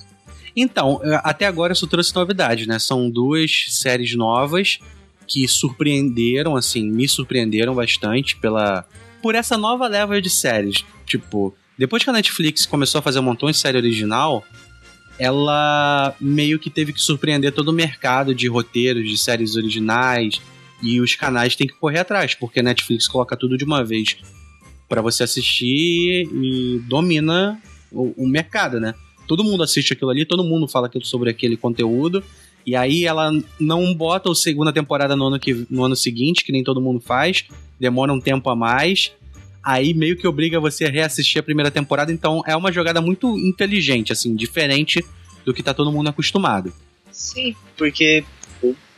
Então, 0.56 1.00
até 1.22 1.46
agora 1.46 1.74
só 1.74 1.86
trouxe 1.86 2.14
novidade, 2.14 2.66
né? 2.66 2.78
São 2.78 3.10
duas 3.10 3.66
séries 3.68 4.14
novas 4.14 4.78
que 5.28 5.46
surpreenderam, 5.46 6.56
assim, 6.56 6.90
me 6.90 7.06
surpreenderam 7.06 7.74
bastante 7.74 8.36
pela 8.36 8.86
por 9.22 9.34
essa 9.34 9.58
nova 9.58 9.88
leva 9.88 10.20
de 10.22 10.30
séries. 10.30 10.84
Tipo, 11.04 11.54
depois 11.76 12.04
que 12.04 12.10
a 12.10 12.12
Netflix 12.12 12.64
começou 12.64 13.00
a 13.00 13.02
fazer 13.02 13.18
um 13.18 13.22
montão 13.22 13.50
de 13.50 13.56
série 13.56 13.76
original, 13.76 14.44
ela 15.18 16.14
meio 16.20 16.58
que 16.58 16.70
teve 16.70 16.92
que 16.92 17.00
surpreender 17.00 17.52
todo 17.52 17.68
o 17.68 17.72
mercado 17.72 18.34
de 18.34 18.46
roteiros, 18.46 19.08
de 19.08 19.18
séries 19.18 19.56
originais, 19.56 20.40
e 20.82 21.00
os 21.00 21.14
canais 21.14 21.56
têm 21.56 21.66
que 21.66 21.74
correr 21.74 22.00
atrás, 22.00 22.34
porque 22.34 22.60
a 22.60 22.62
Netflix 22.62 23.08
coloca 23.08 23.36
tudo 23.36 23.56
de 23.56 23.64
uma 23.64 23.84
vez 23.84 24.16
para 24.88 25.00
você 25.00 25.24
assistir 25.24 26.28
e 26.32 26.80
domina 26.86 27.60
o, 27.90 28.24
o, 28.24 28.28
mercado, 28.28 28.78
né? 28.78 28.94
Todo 29.26 29.44
mundo 29.44 29.62
assiste 29.62 29.92
aquilo 29.92 30.10
ali, 30.10 30.24
todo 30.24 30.44
mundo 30.44 30.68
fala 30.68 30.90
sobre 31.02 31.30
aquele 31.30 31.56
conteúdo, 31.56 32.22
e 32.64 32.74
aí 32.74 33.04
ela 33.04 33.30
não 33.60 33.94
bota 33.94 34.30
a 34.30 34.34
segunda 34.34 34.72
temporada 34.72 35.14
no 35.14 35.26
ano, 35.26 35.38
que, 35.38 35.66
no 35.70 35.84
ano 35.84 35.94
seguinte, 35.96 36.44
que 36.44 36.52
nem 36.52 36.64
todo 36.64 36.80
mundo 36.80 37.00
faz, 37.00 37.44
demora 37.78 38.12
um 38.12 38.20
tempo 38.20 38.50
a 38.50 38.56
mais. 38.56 39.12
Aí 39.62 39.94
meio 39.94 40.16
que 40.16 40.26
obriga 40.26 40.60
você 40.60 40.84
a 40.84 40.90
reassistir 40.90 41.40
a 41.40 41.42
primeira 41.42 41.70
temporada, 41.70 42.12
então 42.12 42.42
é 42.46 42.56
uma 42.56 42.72
jogada 42.72 43.00
muito 43.00 43.36
inteligente, 43.38 44.12
assim, 44.12 44.34
diferente 44.34 45.04
do 45.44 45.54
que 45.54 45.62
tá 45.62 45.74
todo 45.74 45.92
mundo 45.92 46.08
acostumado. 46.08 46.72
Sim, 47.10 47.54
porque 47.76 48.24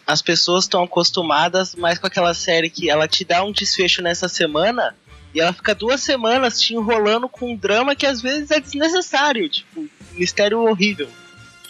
as 0.07 0.23
pessoas 0.23 0.65
estão 0.65 0.83
acostumadas 0.83 1.75
mais 1.75 1.99
com 1.99 2.07
aquela 2.07 2.33
série 2.33 2.71
que 2.71 2.89
ela 2.89 3.07
te 3.07 3.25
dá 3.25 3.45
um 3.45 3.53
desfecho 3.53 4.03
nessa 4.03 4.29
semana 4.29 4.95
e 5.35 5.41
ela 5.41 5.53
fica 5.53 5.75
duas 5.75 6.01
semanas 6.01 6.61
te 6.61 6.75
enrolando 6.75 7.29
com 7.29 7.53
um 7.53 7.57
drama 7.57 7.95
que 7.95 8.07
às 8.07 8.21
vezes 8.21 8.51
é 8.51 8.61
desnecessário, 8.61 9.49
tipo, 9.49 9.87
mistério 10.13 10.61
horrível. 10.61 11.09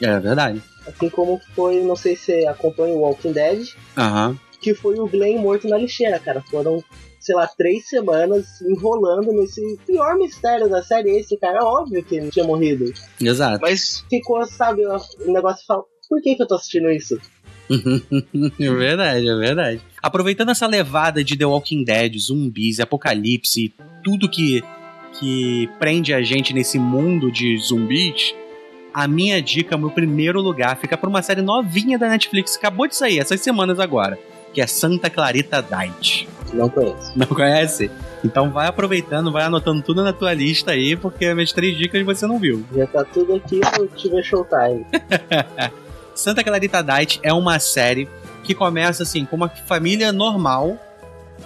É 0.01 0.19
verdade. 0.19 0.63
Assim 0.87 1.11
como 1.11 1.41
foi, 1.55 1.83
não 1.83 1.97
sei 1.97 2.17
se 2.17 2.25
você 2.25 2.47
acompanha 2.47 2.95
o 2.95 3.01
Walking 3.01 3.33
Dead, 3.33 3.69
uhum. 3.97 4.39
que 4.61 4.75
foi 4.75 4.99
o 4.99 5.07
Glenn 5.07 5.39
morto 5.39 5.69
na 5.69 5.77
lixeira, 5.77 6.19
cara. 6.19 6.43
Foram, 6.51 6.83
sei 7.21 7.35
lá, 7.35 7.47
três 7.47 7.89
semanas 7.89 8.61
enrolando 8.63 9.33
nesse 9.33 9.61
pior 9.87 10.17
mistério 10.17 10.69
da 10.69 10.83
série. 10.83 11.19
Esse 11.19 11.37
cara, 11.37 11.59
é 11.59 11.63
óbvio 11.63 12.03
que 12.03 12.17
ele 12.17 12.31
tinha 12.31 12.47
morrido. 12.47 12.93
Exato. 13.21 13.61
Mas 13.61 14.05
ficou, 14.09 14.45
sabe, 14.47 14.87
o 14.87 15.33
negócio 15.33 15.67
fala, 15.67 15.85
por 16.09 16.23
que, 16.23 16.37
que 16.37 16.43
eu 16.43 16.47
tô 16.47 16.55
assistindo 16.55 16.91
isso? 16.91 17.21
é 18.61 18.71
verdade, 18.71 19.29
é 19.29 19.35
verdade. 19.35 19.81
Aproveitando 20.03 20.51
essa 20.51 20.67
levada 20.67 21.23
de 21.23 21.37
The 21.37 21.45
Walking 21.45 21.85
Dead, 21.85 22.19
zumbis, 22.19 22.81
apocalipse, 22.81 23.73
tudo 24.03 24.29
que, 24.29 24.63
que 25.19 25.69
prende 25.79 26.15
a 26.15 26.23
gente 26.23 26.55
nesse 26.55 26.79
mundo 26.79 27.31
de 27.31 27.57
zumbis, 27.59 28.35
a 28.93 29.07
minha 29.07 29.41
dica, 29.41 29.77
meu 29.77 29.91
primeiro 29.91 30.41
lugar, 30.41 30.77
fica 30.79 30.97
por 30.97 31.09
uma 31.09 31.23
série 31.23 31.43
novinha 31.43 31.99
da 31.99 32.09
Netflix, 32.09 32.57
acabou 32.57 32.89
de 32.89 32.97
sair 32.97 33.19
essas 33.19 33.41
semanas 33.41 33.79
agora, 33.79 34.19
que 34.53 34.61
é 34.61 34.67
Santa 34.67 35.11
Clarita 35.11 35.63
Diet. 35.63 36.29
Não 36.53 36.69
conheço. 36.69 37.13
Não 37.15 37.27
conhece? 37.27 37.91
Então 38.25 38.51
vai 38.51 38.67
aproveitando, 38.67 39.31
vai 39.31 39.45
anotando 39.45 39.83
tudo 39.83 40.03
na 40.03 40.13
tua 40.13 40.33
lista 40.33 40.73
aí, 40.73 40.97
porque 40.97 41.27
as 41.27 41.35
minhas 41.35 41.53
três 41.53 41.77
dicas 41.77 42.05
você 42.05 42.27
não 42.27 42.39
viu. 42.39 42.65
Já 42.75 42.87
tá 42.87 43.05
tudo 43.05 43.35
aqui 43.35 43.61
no 43.79 43.87
TV 43.89 44.23
Showtime. 44.23 44.87
Santa 46.19 46.43
Clarita 46.43 46.83
Diet 46.83 47.21
é 47.23 47.33
uma 47.33 47.61
série 47.61 48.09
que 48.43 48.53
começa 48.53 49.05
assim 49.05 49.25
com 49.25 49.37
uma 49.37 49.49
família 49.49 50.11
normal 50.11 50.77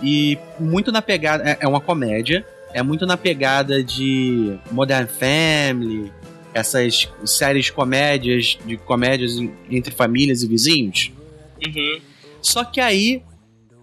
e 0.02 0.38
muito 0.58 0.90
na 0.90 1.02
pegada 1.02 1.46
é, 1.46 1.58
é 1.60 1.68
uma 1.68 1.78
comédia, 1.78 2.42
é 2.72 2.82
muito 2.82 3.04
na 3.04 3.18
pegada 3.18 3.84
de 3.84 4.56
Modern 4.70 5.06
Family, 5.06 6.10
essas 6.54 7.06
séries 7.26 7.68
comédias 7.68 8.58
de 8.64 8.78
comédias 8.78 9.32
entre 9.70 9.92
famílias 9.94 10.42
e 10.42 10.46
vizinhos. 10.46 11.12
Uhum. 11.66 12.00
Só 12.40 12.64
que 12.64 12.80
aí 12.80 13.22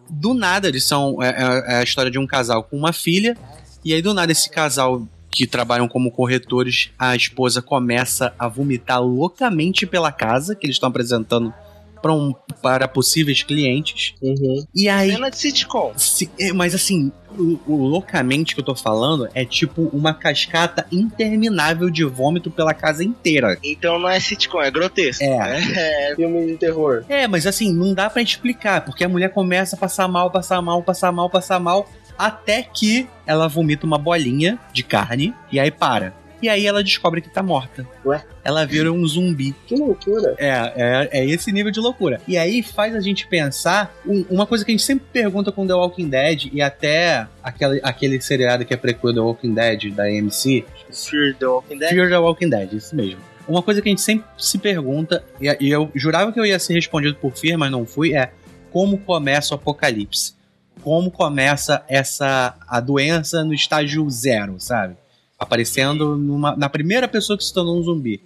do 0.10 0.34
nada 0.34 0.68
eles 0.68 0.86
são 0.86 1.22
é, 1.22 1.30
é, 1.30 1.74
é 1.74 1.76
a 1.82 1.84
história 1.84 2.10
de 2.10 2.18
um 2.18 2.26
casal 2.26 2.64
com 2.64 2.76
uma 2.76 2.92
filha 2.92 3.38
e 3.86 3.94
aí 3.94 4.02
do 4.02 4.12
nada 4.12 4.32
esse 4.32 4.50
casal 4.50 5.08
que 5.32 5.46
trabalham 5.48 5.88
como 5.88 6.12
corretores, 6.12 6.92
a 6.98 7.16
esposa 7.16 7.62
começa 7.62 8.34
a 8.38 8.48
vomitar 8.48 9.02
loucamente 9.02 9.86
pela 9.86 10.12
casa 10.12 10.56
que 10.56 10.66
eles 10.66 10.76
estão 10.76 10.90
apresentando 10.90 11.54
para 12.02 12.14
um, 12.14 12.34
para 12.62 12.88
possíveis 12.88 13.44
clientes. 13.44 14.14
Uhum. 14.22 14.64
E 14.74 14.88
aí. 14.88 15.12
Cena 15.12 15.30
de 15.30 15.38
sitcom. 15.38 15.92
se- 15.98 16.30
é, 16.40 16.54
mas 16.54 16.74
assim, 16.74 17.12
o, 17.38 17.60
o 17.68 17.76
loucamente 17.88 18.56
que 18.56 18.62
eu 18.62 18.66
tô 18.66 18.74
falando 18.74 19.28
é 19.36 19.44
tipo 19.44 19.82
uma 19.92 20.14
cascata 20.14 20.88
interminável 20.92 21.90
de 21.90 22.06
vômito 22.06 22.50
pela 22.50 22.74
casa 22.74 23.04
inteira. 23.04 23.58
Então 23.62 24.00
não 24.00 24.08
é 24.10 24.18
sitcom, 24.20 24.62
é 24.62 24.72
grotesco. 24.72 25.24
É. 25.24 26.12
É, 26.12 26.16
Filme 26.18 26.46
de 26.48 26.56
terror. 26.58 27.04
É, 27.10 27.28
mas 27.28 27.46
assim, 27.46 27.74
não 27.74 27.94
dá 27.94 28.10
pra 28.10 28.22
explicar, 28.22 28.86
porque 28.86 29.04
a 29.04 29.10
mulher 29.10 29.34
começa 29.34 29.76
a 29.76 29.80
passar 29.80 30.08
mal, 30.08 30.32
passar 30.32 30.62
mal, 30.62 30.82
passar 30.82 31.12
mal, 31.12 31.30
passar 31.30 31.60
mal, 31.60 31.86
até 32.20 32.62
que 32.62 33.08
ela 33.26 33.48
vomita 33.48 33.86
uma 33.86 33.98
bolinha 33.98 34.60
de 34.74 34.84
carne 34.84 35.34
e 35.52 35.60
aí 35.60 35.72
para. 35.72 36.14
E 36.42 36.48
aí 36.48 36.66
ela 36.66 36.82
descobre 36.84 37.20
que 37.20 37.30
tá 37.30 37.44
morta. 37.44 37.86
Ué? 38.06 38.24
Ela 38.46 38.66
vira 38.66 38.94
um 38.94 39.06
zumbi. 39.06 39.54
Que 39.68 39.76
loucura. 39.76 40.36
É, 40.38 40.50
é, 40.76 41.10
é 41.20 41.26
esse 41.26 41.52
nível 41.52 41.70
de 41.70 41.82
loucura. 41.82 42.22
E 42.26 42.38
aí 42.38 42.64
faz 42.64 42.96
a 42.96 43.02
gente 43.02 43.28
pensar 43.28 43.94
um- 44.06 44.24
uma 44.30 44.46
coisa 44.46 44.64
que 44.64 44.72
a 44.72 44.74
gente 44.74 44.84
sempre 44.84 45.06
pergunta 45.12 45.52
com 45.52 45.68
The 45.68 45.74
Walking 45.74 46.08
Dead 46.08 46.46
e 46.54 46.62
até 46.62 47.28
aquele, 47.44 47.82
aquele 47.84 48.22
seriado 48.22 48.64
que 48.64 48.74
é 48.74 48.78
prequel 48.78 49.14
The 49.14 49.20
Walking 49.20 49.54
Dead 49.54 49.94
da 49.94 50.04
AMC, 50.06 50.64
Fear 50.92 51.36
the 51.38 51.46
Walking 51.46 51.78
Dead. 51.78 51.90
Fear 51.90 52.10
the 52.10 52.18
Walking 52.18 52.50
Dead, 52.50 52.72
isso 52.74 52.96
mesmo. 52.96 53.20
Uma 53.46 53.62
coisa 53.62 53.82
que 53.82 53.90
a 53.90 53.92
gente 53.92 54.02
sempre 54.02 54.26
se 54.38 54.58
pergunta, 54.60 55.22
e, 55.42 55.58
e 55.60 55.70
eu 55.70 55.92
jurava 55.94 56.32
que 56.32 56.40
eu 56.40 56.46
ia 56.46 56.58
ser 56.60 56.74
respondido 56.74 57.16
por 57.16 57.36
Fear, 57.36 57.58
mas 57.60 57.70
não 57.70 57.86
fui, 57.86 58.14
é 58.16 58.32
como 58.72 58.98
começa 59.00 59.54
o 59.54 59.58
apocalipse? 59.58 60.36
Como 60.84 61.12
começa 61.12 61.84
essa 61.88 62.56
a 62.68 62.80
doença 62.80 63.44
no 63.44 63.54
estágio 63.54 64.10
zero, 64.10 64.56
sabe? 64.60 64.96
Aparecendo 65.38 66.18
numa- 66.18 66.56
na 66.56 66.70
primeira 66.70 67.08
pessoa 67.08 67.38
que 67.38 67.44
se 67.44 67.54
tornou 67.54 67.78
um 67.80 67.84
zumbi. 67.84 68.22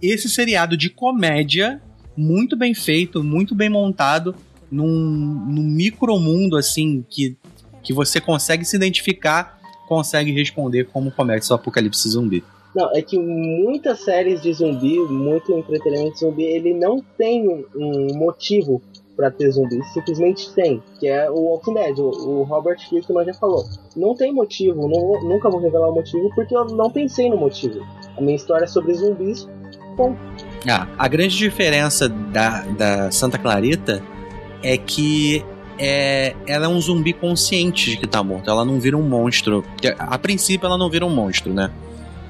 Esse 0.00 0.28
seriado 0.28 0.76
de 0.76 0.90
comédia, 0.90 1.80
muito 2.16 2.56
bem 2.56 2.74
feito, 2.74 3.24
muito 3.24 3.54
bem 3.54 3.68
montado, 3.70 4.34
num, 4.70 4.86
num 4.86 5.62
micromundo 5.62 6.56
assim 6.56 7.04
que, 7.08 7.36
que 7.82 7.92
você 7.92 8.20
consegue 8.20 8.64
se 8.64 8.76
identificar, 8.76 9.58
consegue 9.88 10.32
responder 10.32 10.84
como 10.92 11.10
começa 11.10 11.54
o 11.54 11.56
apocalipse 11.56 12.08
zumbi. 12.08 12.42
Não, 12.74 12.90
é 12.94 13.00
que 13.00 13.18
muitas 13.18 14.00
séries 14.00 14.42
de 14.42 14.52
zumbi, 14.52 14.98
muito 14.98 15.52
entretenimento 15.52 16.14
de 16.14 16.20
zumbi, 16.20 16.42
ele 16.42 16.74
não 16.74 17.02
tem 17.16 17.48
um, 17.48 17.64
um 17.74 18.18
motivo 18.18 18.82
pra 19.16 19.30
ter 19.30 19.50
zumbi, 19.50 19.82
simplesmente 19.94 20.52
tem, 20.52 20.82
que 21.00 21.08
é 21.08 21.30
o 21.30 21.36
Walking 21.36 21.74
Dead, 21.74 21.98
o, 21.98 22.10
o 22.10 22.42
Robert 22.42 22.76
Kirkman 22.88 23.24
já 23.24 23.34
falou. 23.34 23.64
Não 23.96 24.14
tem 24.14 24.32
motivo, 24.32 24.86
não 24.86 25.22
nunca 25.22 25.48
vou 25.48 25.60
revelar 25.60 25.88
o 25.88 25.94
motivo 25.94 26.30
porque 26.34 26.54
eu 26.54 26.66
não 26.66 26.90
pensei 26.90 27.30
no 27.30 27.36
motivo. 27.36 27.80
A 28.16 28.20
minha 28.20 28.36
história 28.36 28.64
é 28.64 28.68
sobre 28.68 28.94
zumbis, 28.94 29.48
Ah, 30.68 30.86
a 30.98 31.08
grande 31.08 31.36
diferença 31.36 32.08
da, 32.08 32.60
da 32.62 33.10
Santa 33.10 33.38
Clarita 33.38 34.02
é 34.62 34.76
que 34.76 35.44
é, 35.78 36.34
ela 36.46 36.66
é 36.66 36.68
um 36.68 36.80
zumbi 36.80 37.12
consciente 37.12 37.90
de 37.90 37.96
que 37.96 38.06
tá 38.06 38.22
morto. 38.22 38.50
Ela 38.50 38.64
não 38.64 38.78
vira 38.80 38.96
um 38.96 39.02
monstro. 39.02 39.64
A 39.98 40.18
princípio, 40.18 40.66
ela 40.66 40.78
não 40.78 40.90
vira 40.90 41.04
um 41.06 41.14
monstro, 41.14 41.52
né? 41.52 41.70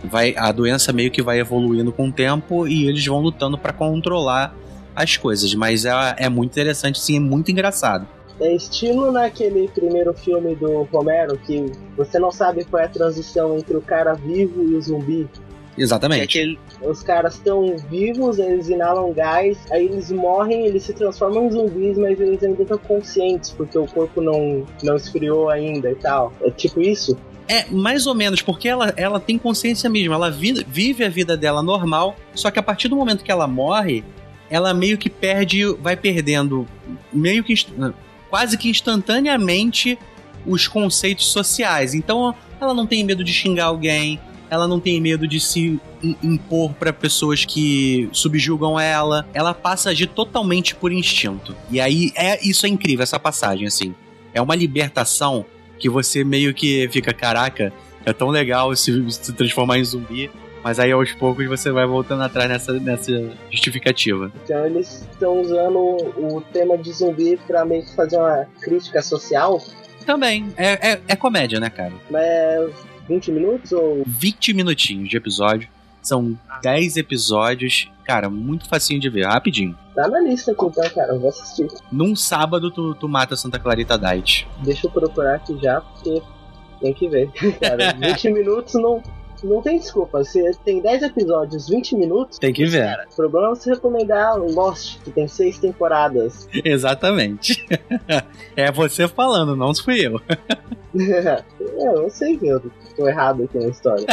Vai, 0.05 0.35
a 0.37 0.53
doença 0.53 0.93
meio 0.93 1.11
que 1.11 1.23
vai 1.23 1.41
evoluindo 1.41 1.91
com 1.91 2.09
o 2.09 2.13
tempo 2.13 2.69
e 2.69 2.87
eles 2.87 3.05
vão 3.05 3.21
lutando 3.21 3.59
pra 3.59 3.73
controlar 3.73 4.55
as 4.97 5.17
coisas. 5.17 5.55
Mas 5.55 5.85
é, 5.85 5.93
é 6.17 6.29
muito 6.29 6.51
interessante, 6.53 6.99
sim, 6.99 7.17
é 7.17 7.21
muito 7.21 7.51
engraçado. 7.51 8.07
É 8.41 8.55
estilo 8.55 9.11
naquele 9.13 9.69
primeiro 9.69 10.13
filme 10.13 10.55
do 10.57 10.83
Romero, 10.93 11.39
que 11.39 11.73
você 11.97 12.19
não 12.19 12.31
sabe 12.33 12.65
qual 12.65 12.83
é 12.83 12.87
a 12.87 12.89
transição 12.89 13.57
entre 13.57 13.77
o 13.77 13.81
cara 13.81 14.13
vivo 14.15 14.63
e 14.63 14.75
o 14.75 14.83
zumbi. 14.83 15.27
É 15.79 15.83
Exatamente. 15.83 16.23
aquele, 16.39 16.59
Os 16.83 17.03
caras 17.03 17.35
estão 17.35 17.77
vivos, 17.91 18.39
eles 18.39 18.69
inalam 18.69 19.13
gás, 19.13 19.59
aí 19.71 19.85
eles 19.87 20.11
morrem, 20.11 20.67
eles 20.67 20.83
se 20.85 20.93
transformam 20.95 21.47
em 21.47 21.51
zumbis, 21.51 21.97
mas 21.99 22.19
eles 22.21 22.43
ainda 22.43 22.63
estão 22.63 22.79
conscientes, 22.79 23.51
porque 23.51 23.79
o 23.79 23.87
corpo 23.87 24.21
não, 24.23 24.65
não 24.83 24.97
esfriou 24.97 25.49
ainda 25.51 25.91
e 25.91 25.95
tal. 25.95 26.33
É 26.43 26.51
tipo 26.51 26.81
isso? 26.81 27.17
É, 27.49 27.65
mais 27.71 28.07
ou 28.07 28.15
menos, 28.15 28.43
porque 28.43 28.69
ela, 28.69 28.93
ela 28.97 29.21
tem 29.21 29.39
consciência 29.39 29.89
mesmo, 29.89 30.13
ela 30.13 30.31
vi- 30.31 30.65
vive 30.69 31.05
a 31.05 31.09
vida 31.09 31.37
dela 31.37 31.63
normal, 31.63 32.17
só 32.35 32.51
que 32.51 32.59
a 32.59 32.63
partir 32.63 32.89
do 32.89 32.97
momento 32.97 33.23
que 33.23 33.31
ela 33.31 33.47
morre, 33.47 34.03
ela 34.51 34.73
meio 34.73 34.97
que 34.99 35.11
perde, 35.11 35.65
vai 35.81 35.97
perdendo, 35.97 36.67
meio 37.13 37.43
que 37.43 37.55
quase 38.31 38.57
que 38.57 38.69
instantaneamente 38.69 39.99
os 40.47 40.69
conceitos 40.69 41.27
sociais. 41.27 41.95
Então 41.95 42.35
ela 42.61 42.73
não 42.75 42.87
tem 42.87 43.05
medo 43.05 43.25
de 43.25 43.33
xingar 43.33 43.67
alguém, 43.67 44.21
ela 44.49 44.69
não 44.69 44.79
tem 44.79 45.01
medo 45.01 45.27
de 45.27 45.41
se 45.41 45.81
im- 46.03 46.17
impor 46.23 46.73
para 46.75 46.93
pessoas 46.93 47.45
que 47.45 48.09
subjugam 48.13 48.79
ela, 48.79 49.27
ela 49.35 49.53
passa 49.53 49.89
a 49.89 49.93
agir 49.93 50.07
totalmente 50.07 50.75
por 50.75 50.93
instinto. 50.93 51.55
E 51.71 51.81
aí 51.81 52.13
é 52.15 52.39
isso 52.47 52.65
é 52.67 52.69
incrível 52.69 53.03
essa 53.03 53.19
passagem 53.19 53.67
assim. 53.67 53.95
É 54.33 54.41
uma 54.41 54.55
libertação 54.55 55.45
que 55.79 55.89
você 55.89 56.23
meio 56.23 56.55
que 56.55 56.89
fica, 56.93 57.13
caraca, 57.13 57.73
é 58.05 58.13
tão 58.13 58.29
legal 58.29 58.75
se, 58.77 58.93
se 59.11 59.33
transformar 59.33 59.79
em 59.79 59.85
zumbi, 59.85 60.31
mas 60.67 60.81
aí 60.81 60.91
aos 60.91 61.13
poucos 61.13 61.47
você 61.47 61.71
vai 61.71 61.87
voltando 61.87 62.25
atrás 62.25 62.49
nessa, 62.49 62.73
nessa 62.73 63.13
justificativa. 63.49 64.33
Então 64.43 64.67
eles 64.67 65.07
estão 65.13 65.41
usando 65.41 65.79
o, 65.79 66.43
tema 66.53 66.77
de 66.77 66.93
zumbi 66.93 67.37
pra 67.47 67.65
meio 67.65 67.85
que 67.85 67.95
fazer 67.95 68.17
uma 68.17 68.45
crítica 68.61 69.01
social, 69.01 69.63
Também, 70.05 70.53
é, 70.57 70.95
é, 70.95 71.01
é 71.07 71.15
comédia, 71.15 71.61
né, 71.61 71.71
cara? 71.71 71.93
mas 72.11 72.75
20 73.09 73.31
minutos 73.31 73.71
ou 73.71 74.03
20 74.09 74.55
minutinhos 74.55 75.09
de 75.09 75.17
episódio, 75.17 75.69
são 76.03 76.37
10 76.61 76.97
episódios, 76.97 77.89
cara, 78.05 78.29
muito 78.29 78.69
facinho 78.69 78.99
de 78.99 79.09
ver, 79.09 79.25
rapidinho. 79.25 79.79
tá 79.95 80.09
na 80.09 80.19
lista 80.19 80.51
aqui 80.51 80.65
então, 80.65 80.91
cara, 80.91 81.13
eu 81.13 81.21
vou 81.21 81.29
assistir. 81.29 81.69
Num 81.93 82.17
sábado 82.17 82.73
tu, 82.73 82.93
tu 82.97 83.09
mata 83.09 83.37
Santa 83.37 83.61
Clarita 83.61 83.97
Diet. 83.97 84.49
Deixa 84.65 84.89
eu 84.89 84.91
procurar 84.91 85.37
aqui 85.37 85.57
já, 85.63 85.81
porque 85.81 86.21
tem 86.81 86.93
que 86.93 87.09
ver. 87.09 87.31
Cara, 87.61 87.93
20 87.93 88.33
minutos 88.33 88.75
não, 88.75 89.03
não 89.45 89.61
tem 89.61 89.79
desculpa. 89.79 90.23
Se 90.25 90.43
tem 90.65 90.81
10 90.81 91.03
episódios, 91.03 91.69
20 91.69 91.97
minutos, 91.97 92.39
Tem 92.39 92.53
que 92.53 92.65
ver. 92.65 93.07
o 93.11 93.17
problema 93.17 93.47
é 93.47 93.51
você 93.51 93.71
recomendar 93.71 94.37
Lost, 94.53 94.99
que 95.03 95.11
tem 95.11 95.27
6 95.27 95.59
temporadas. 95.59 96.49
Exatamente. 96.65 97.67
é 98.57 98.71
você 98.71 99.09
falando, 99.09 99.57
não 99.57 99.75
fui 99.75 100.07
eu. 100.07 100.21
é, 100.99 101.45
eu 101.87 102.09
sei 102.11 102.37
que 102.37 102.47
eu 102.47 102.63
tô 102.97 103.09
errado 103.09 103.45
aqui 103.45 103.59
na 103.59 103.69
história. 103.69 104.07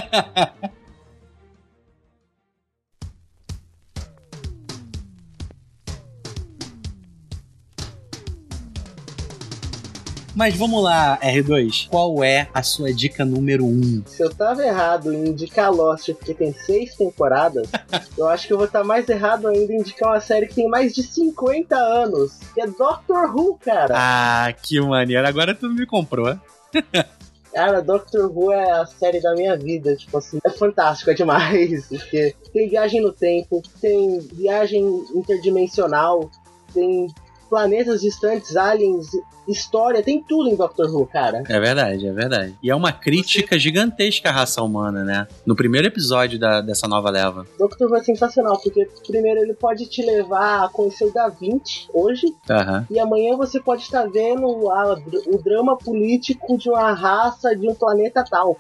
Mas 10.44 10.58
vamos 10.58 10.84
lá, 10.84 11.18
R2. 11.22 11.88
Qual 11.88 12.22
é 12.22 12.50
a 12.54 12.62
sua 12.62 12.94
dica 12.94 13.24
número 13.24 13.64
1? 13.64 13.70
Um? 13.70 14.04
Se 14.06 14.22
eu 14.22 14.30
tava 14.30 14.62
errado 14.62 15.14
em 15.14 15.30
indicar 15.30 15.72
Lost 15.72 16.12
porque 16.16 16.34
tem 16.34 16.52
6 16.52 16.98
temporadas, 16.98 17.70
eu 18.18 18.28
acho 18.28 18.46
que 18.46 18.52
eu 18.52 18.58
vou 18.58 18.66
estar 18.66 18.84
mais 18.84 19.08
errado 19.08 19.48
ainda 19.48 19.72
em 19.72 19.78
indicar 19.78 20.10
uma 20.10 20.20
série 20.20 20.48
que 20.48 20.56
tem 20.56 20.68
mais 20.68 20.94
de 20.94 21.02
50 21.02 21.78
anos, 21.78 22.40
que 22.54 22.60
é 22.60 22.68
Doctor 22.68 23.34
Who, 23.34 23.58
cara. 23.64 23.96
Ah, 23.98 24.52
que 24.52 24.82
maneiro. 24.82 25.26
Agora 25.26 25.56
tu 25.56 25.70
me 25.70 25.86
comprou. 25.86 26.38
Cara, 27.54 27.82
Doctor 27.82 28.30
Who 28.36 28.52
é 28.52 28.72
a 28.72 28.86
série 28.86 29.22
da 29.22 29.36
minha 29.36 29.56
vida, 29.56 29.96
tipo 29.96 30.18
assim, 30.18 30.40
é 30.44 30.50
fantástico, 30.50 31.12
é 31.12 31.14
demais, 31.16 31.88
porque 31.88 32.36
tem 32.52 32.68
viagem 32.68 33.00
no 33.00 33.14
tempo, 33.14 33.62
tem 33.80 34.20
viagem 34.20 34.84
interdimensional, 35.14 36.30
tem 36.74 37.08
planetas 37.54 38.02
distantes, 38.02 38.56
aliens, 38.58 39.10
história, 39.48 40.02
tem 40.02 40.24
tudo 40.24 40.50
em 40.50 40.56
Doctor 40.56 40.90
Who, 40.90 41.06
cara. 41.06 41.44
É 41.48 41.60
verdade, 41.60 42.08
é 42.08 42.12
verdade. 42.12 42.56
E 42.64 42.72
é 42.72 42.76
uma 42.76 42.92
crítica 42.92 43.60
gigantesca 43.60 44.30
à 44.30 44.32
raça 44.32 44.64
humana, 44.64 45.04
né? 45.04 45.28
No 45.46 45.56
primeiro 45.56 45.86
episódio 45.86 46.40
da, 46.40 46.62
dessa 46.62 46.88
nova 46.88 47.12
leva. 47.12 47.46
Doctor 47.60 47.88
Who 47.92 47.96
é 47.98 48.04
sensacional, 48.04 48.60
porque 48.60 48.90
primeiro 49.06 49.42
ele 49.42 49.54
pode 49.54 49.86
te 49.86 50.02
levar 50.02 50.64
a 50.66 50.70
conhecer 50.70 51.06
o 51.06 51.14
Da 51.14 51.28
Vinci 51.30 51.88
hoje, 51.94 52.34
Aham. 52.50 52.88
e 52.90 53.00
amanhã 53.00 53.38
você 53.38 53.60
pode 53.60 53.84
estar 53.84 54.08
vendo 54.10 54.48
a- 54.72 54.98
o 55.28 55.38
drama 55.44 55.78
político 55.78 56.58
de 56.58 56.70
uma 56.70 56.92
raça 56.94 57.56
de 57.56 57.70
um 57.70 57.76
planeta 57.76 58.24
tal. 58.28 58.58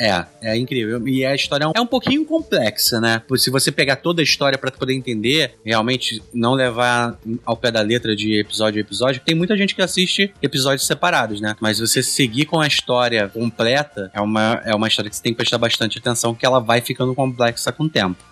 É, 0.00 0.24
é 0.40 0.56
incrível. 0.56 1.06
E 1.06 1.26
a 1.26 1.34
história 1.34 1.70
é 1.74 1.80
um 1.80 1.86
pouquinho 1.86 2.24
complexa, 2.24 2.98
né? 2.98 3.20
Se 3.36 3.50
você 3.50 3.70
pegar 3.70 3.96
toda 3.96 4.22
a 4.22 4.24
história 4.24 4.56
pra 4.56 4.70
poder 4.70 4.94
entender, 4.94 5.56
realmente 5.62 6.22
não 6.32 6.54
levar 6.54 7.18
ao 7.44 7.54
pé 7.54 7.70
da 7.70 7.82
letra 7.82 8.16
de 8.16 8.40
episódio 8.40 8.78
a 8.78 8.80
episódio, 8.80 9.20
tem 9.22 9.34
muita 9.34 9.54
gente 9.58 9.74
que 9.74 9.82
assiste 9.82 10.32
episódios 10.40 10.86
separados, 10.86 11.38
né? 11.42 11.54
Mas 11.60 11.78
você 11.78 12.02
seguir 12.02 12.46
com 12.46 12.58
a 12.58 12.66
história 12.66 13.28
completa 13.28 14.10
é 14.14 14.20
uma, 14.22 14.62
é 14.64 14.74
uma 14.74 14.88
história 14.88 15.10
que 15.10 15.16
você 15.16 15.22
tem 15.22 15.32
que 15.32 15.36
prestar 15.36 15.58
bastante 15.58 15.98
atenção, 15.98 16.34
que 16.34 16.46
ela 16.46 16.60
vai 16.60 16.80
ficando 16.80 17.14
complexa 17.14 17.70
com 17.70 17.84
o 17.84 17.88
tempo. 17.88 18.29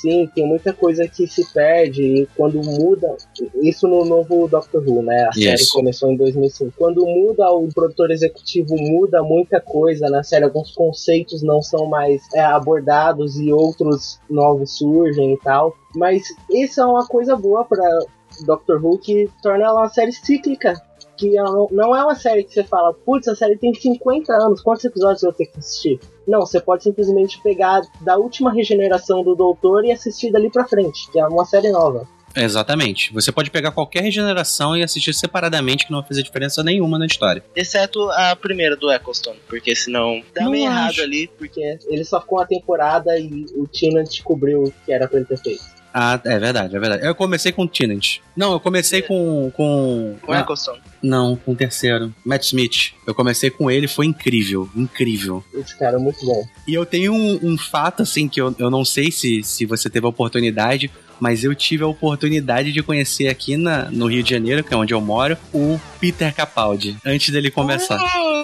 Sim, 0.00 0.28
tem 0.34 0.46
muita 0.46 0.72
coisa 0.72 1.06
que 1.06 1.26
se 1.26 1.52
perde 1.52 2.02
e 2.02 2.26
quando 2.36 2.60
muda. 2.62 3.16
Isso 3.62 3.86
no 3.86 4.04
novo 4.04 4.48
Doctor 4.48 4.82
Who, 4.86 5.02
né? 5.02 5.26
A 5.28 5.32
série 5.32 5.70
começou 5.72 6.10
em 6.10 6.16
2005. 6.16 6.72
Quando 6.78 7.04
muda, 7.06 7.50
o 7.52 7.68
produtor 7.68 8.10
executivo 8.10 8.74
muda 8.78 9.22
muita 9.22 9.60
coisa 9.60 10.08
na 10.08 10.22
série. 10.22 10.44
Alguns 10.44 10.72
conceitos 10.72 11.42
não 11.42 11.60
são 11.60 11.86
mais 11.86 12.22
é, 12.34 12.40
abordados 12.40 13.38
e 13.38 13.52
outros 13.52 14.18
novos 14.30 14.78
surgem 14.78 15.34
e 15.34 15.38
tal. 15.38 15.74
Mas 15.94 16.22
isso 16.50 16.80
é 16.80 16.84
uma 16.86 17.06
coisa 17.06 17.36
boa 17.36 17.64
para 17.64 17.82
Doctor 18.46 18.82
Who 18.84 18.98
que 18.98 19.28
torna 19.42 19.64
ela 19.64 19.80
uma 19.82 19.88
série 19.88 20.12
cíclica. 20.12 20.80
Que 21.16 21.34
não- 21.34 21.68
não 21.70 21.94
é 21.94 22.02
uma 22.02 22.14
série 22.14 22.42
que 22.44 22.54
você 22.54 22.64
fala, 22.64 22.94
putz, 22.94 23.28
a 23.28 23.34
série 23.36 23.58
tem 23.58 23.74
50 23.74 24.32
anos, 24.32 24.62
quantos 24.62 24.84
episódios 24.86 25.22
eu 25.22 25.28
vou 25.30 25.36
ter 25.36 25.46
que 25.46 25.58
assistir? 25.58 26.00
Não, 26.30 26.40
você 26.40 26.60
pode 26.60 26.84
simplesmente 26.84 27.40
pegar 27.42 27.80
da 28.00 28.16
última 28.16 28.52
regeneração 28.52 29.24
do 29.24 29.34
Doutor 29.34 29.84
e 29.84 29.90
assistir 29.90 30.30
dali 30.30 30.48
pra 30.48 30.64
frente, 30.66 31.10
que 31.10 31.18
é 31.18 31.26
uma 31.26 31.44
série 31.44 31.70
nova. 31.70 32.06
Exatamente. 32.36 33.12
Você 33.12 33.32
pode 33.32 33.50
pegar 33.50 33.72
qualquer 33.72 34.04
regeneração 34.04 34.76
e 34.76 34.84
assistir 34.84 35.12
separadamente, 35.12 35.84
que 35.84 35.90
não 35.90 35.98
vai 36.00 36.06
fazer 36.08 36.22
diferença 36.22 36.62
nenhuma 36.62 36.96
na 36.96 37.06
história. 37.06 37.42
Exceto 37.56 38.08
a 38.10 38.36
primeira 38.36 38.76
do 38.76 38.90
Eccleston, 38.92 39.34
porque 39.48 39.74
senão 39.74 40.22
dá 40.32 40.44
Não 40.44 40.52
meio 40.52 40.68
acho. 40.70 40.78
errado 40.78 41.00
ali. 41.00 41.28
Porque 41.36 41.60
ele 41.88 42.04
só 42.04 42.20
ficou 42.20 42.38
uma 42.38 42.46
temporada 42.46 43.18
e 43.18 43.46
o 43.56 43.66
Tennant 43.66 44.20
cobriu 44.22 44.62
o 44.62 44.72
que 44.86 44.92
era 44.92 45.08
pra 45.08 45.18
ele 45.18 45.26
ter 45.26 45.38
feito. 45.38 45.79
Ah, 45.92 46.20
é 46.24 46.38
verdade, 46.38 46.76
é 46.76 46.78
verdade. 46.78 47.04
Eu 47.04 47.14
comecei 47.14 47.52
com 47.52 47.62
o 47.62 47.68
Tennant. 47.68 48.18
Não, 48.36 48.52
eu 48.52 48.60
comecei 48.60 49.02
com. 49.02 49.50
com... 49.56 50.16
Com 50.22 50.32
o 50.32 50.34
Ah, 50.34 50.40
Eccleston. 50.40 50.76
Não, 51.02 51.36
com 51.36 51.52
o 51.52 51.56
terceiro. 51.56 52.14
Matt 52.24 52.44
Smith. 52.44 52.92
Eu 53.06 53.14
comecei 53.14 53.50
com 53.50 53.70
ele, 53.70 53.88
foi 53.88 54.06
incrível. 54.06 54.68
Incrível. 54.74 55.44
Esse 55.54 55.76
cara 55.78 55.96
é 55.96 56.00
muito 56.00 56.24
bom. 56.24 56.44
E 56.66 56.74
eu 56.74 56.86
tenho 56.86 57.12
um, 57.12 57.40
um 57.42 57.58
fato, 57.58 58.02
assim, 58.02 58.28
que 58.28 58.40
eu, 58.40 58.54
eu 58.58 58.70
não 58.70 58.84
sei 58.84 59.10
se, 59.10 59.42
se 59.42 59.66
você 59.66 59.90
teve 59.90 60.06
a 60.06 60.08
oportunidade, 60.08 60.90
mas 61.18 61.44
eu 61.44 61.54
tive 61.54 61.84
a 61.84 61.88
oportunidade 61.88 62.72
de 62.72 62.82
conhecer 62.82 63.28
aqui 63.28 63.56
na, 63.56 63.90
no 63.90 64.06
Rio 64.06 64.22
de 64.22 64.30
Janeiro, 64.30 64.62
que 64.64 64.72
é 64.72 64.76
onde 64.76 64.94
eu 64.94 65.00
moro, 65.00 65.36
o 65.52 65.78
Peter 66.00 66.34
Capaldi, 66.34 66.96
antes 67.04 67.30
dele 67.30 67.50
começar. 67.50 67.98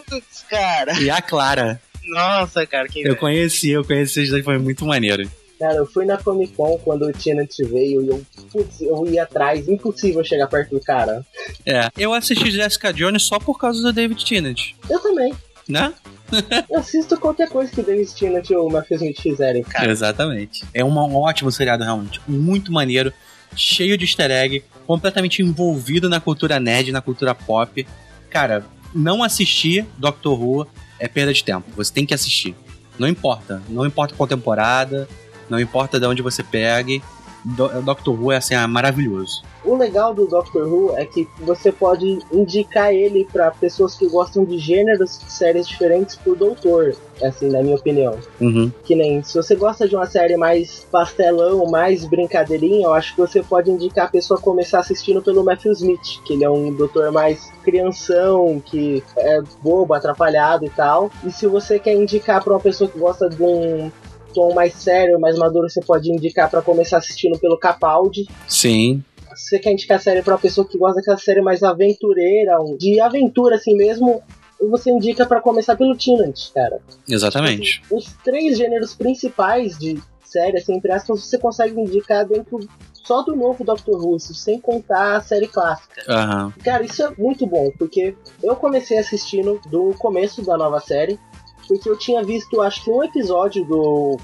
Putz, 0.08 0.44
cara. 0.48 1.00
E 1.00 1.08
a 1.08 1.22
Clara. 1.22 1.80
Nossa, 2.04 2.66
cara, 2.66 2.86
quem 2.88 3.02
Eu 3.02 3.16
conheci, 3.16 3.70
eu 3.70 3.84
conheci 3.84 4.42
foi 4.42 4.58
muito 4.58 4.84
maneiro. 4.86 5.28
Cara, 5.58 5.76
eu 5.76 5.86
fui 5.86 6.04
na 6.04 6.18
Comic 6.18 6.52
Con 6.52 6.78
quando 6.84 7.06
o 7.06 7.12
Tennant 7.12 7.50
veio 7.70 8.02
e 8.02 8.08
eu, 8.08 8.22
putz, 8.52 8.80
eu 8.82 9.06
ia 9.06 9.22
atrás, 9.22 9.66
impossível 9.68 10.22
chegar 10.22 10.46
perto 10.48 10.70
do 10.74 10.80
cara. 10.80 11.24
É, 11.64 11.88
eu 11.96 12.12
assisti 12.12 12.50
Jessica 12.50 12.92
Jones 12.92 13.22
só 13.22 13.38
por 13.38 13.58
causa 13.58 13.80
do 13.80 13.92
David 13.92 14.22
Tennant, 14.24 14.72
Eu 14.90 15.00
também. 15.00 15.34
né? 15.68 15.92
Eu 16.68 16.80
assisto 16.80 17.16
qualquer 17.18 17.48
coisa 17.48 17.70
que 17.70 17.80
o 17.80 17.84
David 17.84 18.12
Tennant 18.12 18.50
ou 18.50 18.68
o 18.68 18.72
Matthew 18.72 18.96
Smith 18.96 19.20
fizerem. 19.20 19.62
Cara. 19.62 19.88
Exatamente. 19.90 20.64
É 20.74 20.84
um 20.84 20.96
ótimo 21.14 21.52
seriado, 21.52 21.84
realmente. 21.84 22.20
Muito 22.26 22.72
maneiro, 22.72 23.12
cheio 23.54 23.96
de 23.96 24.04
easter 24.04 24.30
egg, 24.32 24.64
completamente 24.86 25.40
envolvido 25.40 26.08
na 26.08 26.20
cultura 26.20 26.58
nerd, 26.58 26.90
na 26.90 27.00
cultura 27.00 27.32
pop. 27.34 27.86
Cara, 28.28 28.64
não 28.92 29.22
assistir 29.22 29.86
Doctor 29.96 30.38
Who 30.40 30.66
é 30.98 31.06
perda 31.06 31.32
de 31.32 31.44
tempo. 31.44 31.64
Você 31.76 31.92
tem 31.92 32.04
que 32.04 32.12
assistir. 32.12 32.56
Não 32.98 33.06
importa. 33.06 33.62
Não 33.68 33.86
importa 33.86 34.14
qual 34.16 34.26
temporada, 34.26 35.08
não 35.48 35.60
importa 35.60 35.98
de 35.98 36.06
onde 36.06 36.22
você 36.22 36.42
pegue. 36.42 37.02
Do 37.44 37.68
Doctor 37.80 38.20
Who 38.20 38.32
é 38.32 38.38
assim, 38.38 38.54
é 38.56 38.66
maravilhoso. 38.66 39.44
O 39.64 39.76
legal 39.76 40.12
do 40.12 40.26
Doctor 40.26 40.66
Who 40.66 40.96
é 40.96 41.04
que 41.04 41.28
você 41.38 41.70
pode 41.70 42.18
indicar 42.32 42.92
ele 42.92 43.24
pra 43.32 43.52
pessoas 43.52 43.94
que 43.94 44.08
gostam 44.08 44.44
de 44.44 44.58
gêneros 44.58 45.20
de 45.20 45.30
séries 45.30 45.68
diferentes 45.68 46.16
por 46.16 46.36
doutor, 46.36 46.96
assim, 47.22 47.48
na 47.48 47.62
minha 47.62 47.76
opinião. 47.76 48.18
Uhum. 48.40 48.72
Que 48.84 48.96
nem, 48.96 49.22
se 49.22 49.36
você 49.36 49.54
gosta 49.54 49.88
de 49.88 49.94
uma 49.94 50.06
série 50.06 50.36
mais 50.36 50.86
pastelão, 50.90 51.66
mais 51.66 52.04
brincadeirinha, 52.04 52.86
eu 52.86 52.94
acho 52.94 53.14
que 53.14 53.20
você 53.20 53.40
pode 53.42 53.70
indicar 53.70 54.06
a 54.06 54.10
pessoa 54.10 54.40
começar 54.40 54.80
assistindo 54.80 55.22
pelo 55.22 55.44
Matthew 55.44 55.70
Smith, 55.72 56.20
que 56.24 56.32
ele 56.32 56.44
é 56.44 56.50
um 56.50 56.72
doutor 56.72 57.12
mais 57.12 57.52
crianção, 57.62 58.60
que 58.64 59.04
é 59.16 59.40
bobo, 59.62 59.94
atrapalhado 59.94 60.64
e 60.64 60.70
tal. 60.70 61.12
E 61.24 61.30
se 61.30 61.46
você 61.46 61.78
quer 61.78 61.94
indicar 61.94 62.42
pra 62.42 62.54
uma 62.54 62.60
pessoa 62.60 62.90
que 62.90 62.98
gosta 62.98 63.28
de 63.28 63.40
um 63.40 63.90
tom 64.36 64.52
mais 64.54 64.74
sério, 64.74 65.18
mais 65.18 65.38
maduro, 65.38 65.68
você 65.68 65.80
pode 65.80 66.12
indicar 66.12 66.50
pra 66.50 66.60
começar 66.60 66.98
assistindo 66.98 67.38
pelo 67.38 67.56
Capaldi 67.58 68.26
Sim. 68.46 69.02
se 69.34 69.48
você 69.48 69.58
quer 69.58 69.72
indicar 69.72 69.98
série 69.98 70.22
pra 70.22 70.34
uma 70.34 70.40
pessoa 70.40 70.68
que 70.68 70.76
gosta 70.76 70.96
daquela 70.96 71.16
série 71.16 71.40
mais 71.40 71.62
aventureira, 71.62 72.58
de 72.78 73.00
aventura 73.00 73.56
assim 73.56 73.74
mesmo, 73.74 74.22
você 74.60 74.90
indica 74.90 75.24
pra 75.24 75.40
começar 75.40 75.74
pelo 75.76 75.96
Tennant, 75.96 76.52
cara. 76.54 76.80
Exatamente. 77.08 77.82
Os 77.90 78.14
três 78.22 78.58
gêneros 78.58 78.94
principais 78.94 79.78
de 79.78 79.98
série, 80.24 80.58
assim, 80.58 80.74
entre 80.74 80.92
aspas, 80.92 81.24
você 81.24 81.38
consegue 81.38 81.80
indicar 81.80 82.26
dentro 82.26 82.58
só 82.92 83.22
do 83.22 83.36
novo 83.36 83.62
Doctor 83.62 84.04
Who, 84.04 84.18
sem 84.18 84.60
contar 84.60 85.16
a 85.16 85.20
série 85.20 85.46
clássica. 85.46 86.02
Aham. 86.08 86.52
Cara, 86.64 86.84
isso 86.84 87.02
é 87.02 87.10
muito 87.16 87.46
bom, 87.46 87.70
porque 87.78 88.16
eu 88.42 88.56
comecei 88.56 88.98
assistindo 88.98 89.60
do 89.70 89.94
começo 89.96 90.42
da 90.44 90.56
nova 90.56 90.80
série, 90.80 91.18
porque 91.66 91.88
eu 91.88 91.96
tinha 91.96 92.22
visto, 92.22 92.60
acho 92.60 92.84
que 92.84 92.90
um 92.90 93.02
episódio 93.02 93.64
do 93.64 94.16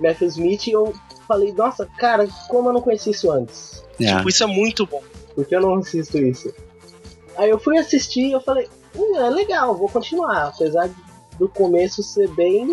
Matthew 0.00 0.28
Smith 0.28 0.66
e 0.66 0.72
eu 0.72 0.92
falei, 1.26 1.52
nossa, 1.52 1.86
cara, 1.98 2.26
como 2.48 2.68
eu 2.68 2.72
não 2.72 2.80
conheci 2.80 3.10
isso 3.10 3.30
antes? 3.30 3.84
É. 4.00 4.16
Tipo, 4.16 4.28
isso 4.28 4.42
é 4.42 4.46
muito 4.46 4.86
bom. 4.86 5.02
porque 5.34 5.54
eu 5.54 5.60
não 5.60 5.74
assisto 5.74 6.18
isso. 6.18 6.52
Aí 7.36 7.48
eu 7.48 7.58
fui 7.58 7.78
assistir 7.78 8.26
e 8.28 8.32
eu 8.32 8.40
falei, 8.40 8.68
hum, 8.96 9.16
é 9.16 9.30
legal, 9.30 9.74
vou 9.74 9.88
continuar, 9.88 10.48
apesar 10.48 10.90
do 11.38 11.48
começo 11.48 12.02
ser 12.02 12.28
bem 12.32 12.66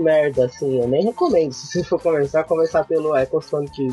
merda, 0.00 0.46
assim, 0.46 0.78
eu 0.80 0.86
nem 0.86 1.04
recomendo, 1.04 1.52
se 1.52 1.66
você 1.66 1.82
for 1.82 2.00
começar, 2.00 2.44
começar 2.44 2.84
pelo 2.84 3.16
Eccleston, 3.16 3.64
que 3.64 3.88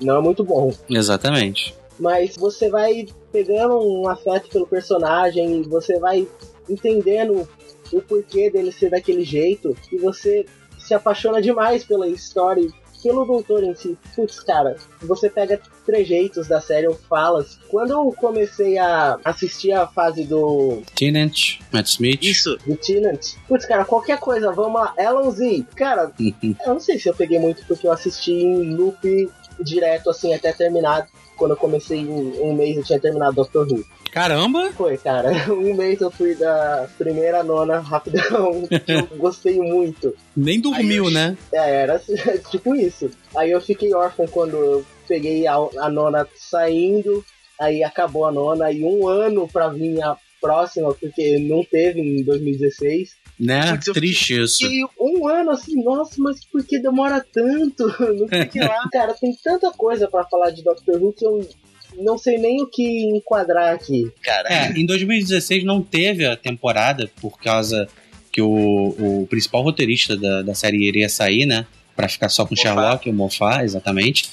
não 0.00 0.16
é 0.16 0.20
muito 0.22 0.42
bom. 0.42 0.72
Exatamente. 0.88 1.74
Mas 2.00 2.36
você 2.36 2.70
vai 2.70 3.06
pegando 3.30 3.78
um 3.78 4.08
afeto 4.08 4.48
pelo 4.48 4.66
personagem, 4.66 5.60
e 5.60 5.62
você 5.64 5.98
vai 5.98 6.26
entendendo 6.66 7.46
o 7.92 8.00
porquê 8.02 8.50
dele 8.50 8.72
ser 8.72 8.90
daquele 8.90 9.24
jeito, 9.24 9.76
e 9.92 9.98
você 9.98 10.46
se 10.78 10.94
apaixona 10.94 11.40
demais 11.42 11.84
pela 11.84 12.08
história 12.08 12.60
e 12.62 12.72
pelo 13.02 13.24
doutor 13.24 13.62
em 13.62 13.74
si. 13.74 13.96
Putz, 14.14 14.40
cara, 14.40 14.76
você 15.00 15.30
pega 15.30 15.60
trejeitos 15.86 16.48
da 16.48 16.60
série 16.60 16.86
ou 16.88 16.94
falas. 16.94 17.58
Quando 17.68 17.92
eu 17.92 18.12
comecei 18.12 18.78
a 18.78 19.18
assistir 19.24 19.72
a 19.72 19.86
fase 19.86 20.24
do, 20.24 20.82
Tennant, 20.94 21.60
Matt 21.72 21.86
Smith. 21.86 22.22
Isso. 22.22 22.56
do 22.66 22.76
Tennant, 22.76 23.34
putz, 23.46 23.66
cara, 23.66 23.84
qualquer 23.84 24.18
coisa, 24.18 24.52
vamos 24.52 24.80
lá, 24.80 24.94
Ellen 24.98 25.30
Z. 25.30 25.64
Cara, 25.76 26.12
eu 26.18 26.74
não 26.74 26.80
sei 26.80 26.98
se 26.98 27.08
eu 27.08 27.14
peguei 27.14 27.38
muito 27.38 27.64
porque 27.66 27.86
eu 27.86 27.92
assisti 27.92 28.32
em 28.32 28.74
loop 28.74 29.30
direto, 29.60 30.10
assim, 30.10 30.34
até 30.34 30.52
terminar. 30.52 31.08
Quando 31.38 31.52
eu 31.52 31.56
comecei 31.56 32.00
em 32.00 32.08
um 32.40 32.52
mês, 32.52 32.76
eu 32.76 32.82
tinha 32.82 32.98
terminado 33.00 33.36
Doctor 33.36 33.66
Who. 33.70 33.84
Caramba! 34.10 34.72
Foi, 34.72 34.96
cara. 34.98 35.30
Um 35.48 35.74
mês 35.74 36.00
eu 36.00 36.10
fui 36.10 36.34
da 36.34 36.88
primeira 36.98 37.42
nona 37.42 37.78
rapidão. 37.78 38.62
que 38.66 38.82
eu 38.92 39.06
gostei 39.16 39.58
muito. 39.58 40.14
Nem 40.36 40.60
dormiu, 40.60 41.04
eu- 41.06 41.10
né? 41.10 41.36
É, 41.52 41.82
era 41.82 41.98
tipo 42.50 42.74
isso. 42.74 43.10
Aí 43.36 43.50
eu 43.52 43.60
fiquei 43.60 43.94
órfão 43.94 44.26
quando 44.26 44.56
eu 44.56 44.84
peguei 45.06 45.46
a, 45.46 45.54
a 45.78 45.88
nona 45.88 46.26
saindo. 46.36 47.24
Aí 47.60 47.82
acabou 47.84 48.24
a 48.26 48.32
nona. 48.32 48.70
E 48.72 48.82
um 48.84 49.06
ano 49.08 49.46
pra 49.48 49.68
vir 49.68 50.02
a 50.02 50.16
próxima, 50.40 50.92
porque 50.94 51.38
não 51.38 51.64
teve 51.64 52.00
em 52.00 52.22
2016. 52.24 53.10
Né? 53.38 53.72
Putz, 53.72 53.86
eu 53.86 53.94
Triste 53.94 54.42
isso. 54.42 54.66
E 54.66 54.84
um 54.98 55.28
ano 55.28 55.50
assim, 55.50 55.82
nossa, 55.82 56.14
mas 56.18 56.44
por 56.44 56.64
que 56.64 56.78
demora 56.80 57.24
tanto? 57.32 57.86
Não 58.18 58.28
sei 58.28 58.42
o 58.42 58.48
que 58.48 58.60
lá. 58.60 58.82
Cara, 58.90 59.14
tem 59.14 59.32
tanta 59.42 59.70
coisa 59.70 60.08
pra 60.08 60.24
falar 60.24 60.50
de 60.50 60.64
Doctor 60.64 61.00
Who 61.00 61.12
que 61.12 61.24
eu 61.24 61.48
não 61.96 62.18
sei 62.18 62.38
nem 62.38 62.62
o 62.62 62.66
que 62.66 62.82
enquadrar 63.08 63.74
aqui. 63.74 64.12
Cara, 64.22 64.48
É, 64.48 64.72
em 64.72 64.86
2016 64.86 65.64
não 65.64 65.82
teve 65.82 66.24
a 66.24 66.36
temporada 66.36 67.10
por 67.20 67.40
causa 67.40 67.88
que 68.30 68.40
o, 68.40 68.94
o 68.98 69.26
principal 69.28 69.62
roteirista 69.62 70.16
da, 70.16 70.42
da 70.42 70.54
série 70.54 70.86
iria 70.86 71.08
sair, 71.08 71.46
né? 71.46 71.66
Pra 71.96 72.08
ficar 72.08 72.28
só 72.28 72.44
com 72.44 72.54
Moffat. 72.54 72.62
Sherlock, 72.62 73.10
o 73.10 73.12
Moffat, 73.12 73.64
exatamente. 73.64 74.30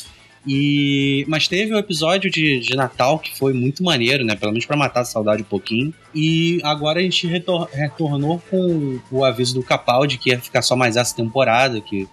E 0.47 1.25
mas 1.27 1.47
teve 1.47 1.73
um 1.73 1.77
episódio 1.77 2.29
de, 2.29 2.59
de 2.59 2.75
Natal 2.75 3.17
que 3.17 3.35
foi 3.35 3.53
muito 3.53 3.83
maneiro, 3.83 4.23
né? 4.23 4.35
Pelo 4.35 4.51
menos 4.51 4.65
para 4.65 4.77
matar 4.77 5.01
a 5.01 5.05
saudade 5.05 5.41
um 5.41 5.45
pouquinho. 5.45 5.93
E 6.13 6.59
agora 6.63 6.99
a 6.99 7.03
gente 7.03 7.25
retor 7.27 7.67
retornou 7.71 8.41
com 8.49 8.99
o 9.11 9.25
aviso 9.25 9.55
do 9.55 9.63
Capaldi 9.63 10.17
que 10.17 10.29
ia 10.29 10.39
ficar 10.39 10.61
só 10.61 10.75
mais 10.75 10.95
essa 10.95 11.15
temporada, 11.15 11.81
que 11.81 12.07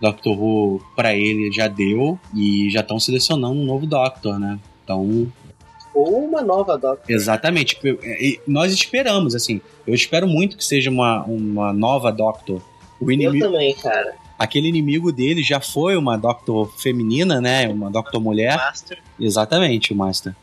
Doctor 0.00 0.38
Who 0.38 0.82
para 0.94 1.14
ele 1.14 1.50
já 1.52 1.68
deu 1.68 2.18
e 2.34 2.68
já 2.70 2.80
estão 2.80 3.00
selecionando 3.00 3.58
um 3.58 3.64
novo 3.64 3.86
Doctor, 3.86 4.38
né? 4.38 4.58
Então 4.84 5.30
ou 5.94 6.24
uma 6.24 6.42
nova 6.42 6.78
Doctor. 6.78 7.04
Exatamente. 7.08 7.78
Nós 8.46 8.72
esperamos, 8.72 9.34
assim. 9.34 9.60
Eu 9.86 9.94
espero 9.94 10.26
muito 10.26 10.56
que 10.56 10.64
seja 10.64 10.90
uma, 10.90 11.24
uma 11.24 11.72
nova 11.72 12.12
Doctor. 12.12 12.62
O 13.00 13.10
inimigo, 13.10 13.44
eu 13.44 13.50
também, 13.50 13.74
cara. 13.74 14.14
Aquele 14.40 14.68
inimigo 14.68 15.12
dele 15.12 15.42
já 15.42 15.60
foi 15.60 15.98
uma 15.98 16.16
Doctor 16.16 16.72
feminina, 16.78 17.42
né? 17.42 17.68
Uma 17.68 17.90
Doctor 17.90 18.18
mulher. 18.18 18.56
Master. 18.56 18.98
Exatamente, 19.20 19.92
o 19.92 19.96
Master. 19.96 20.34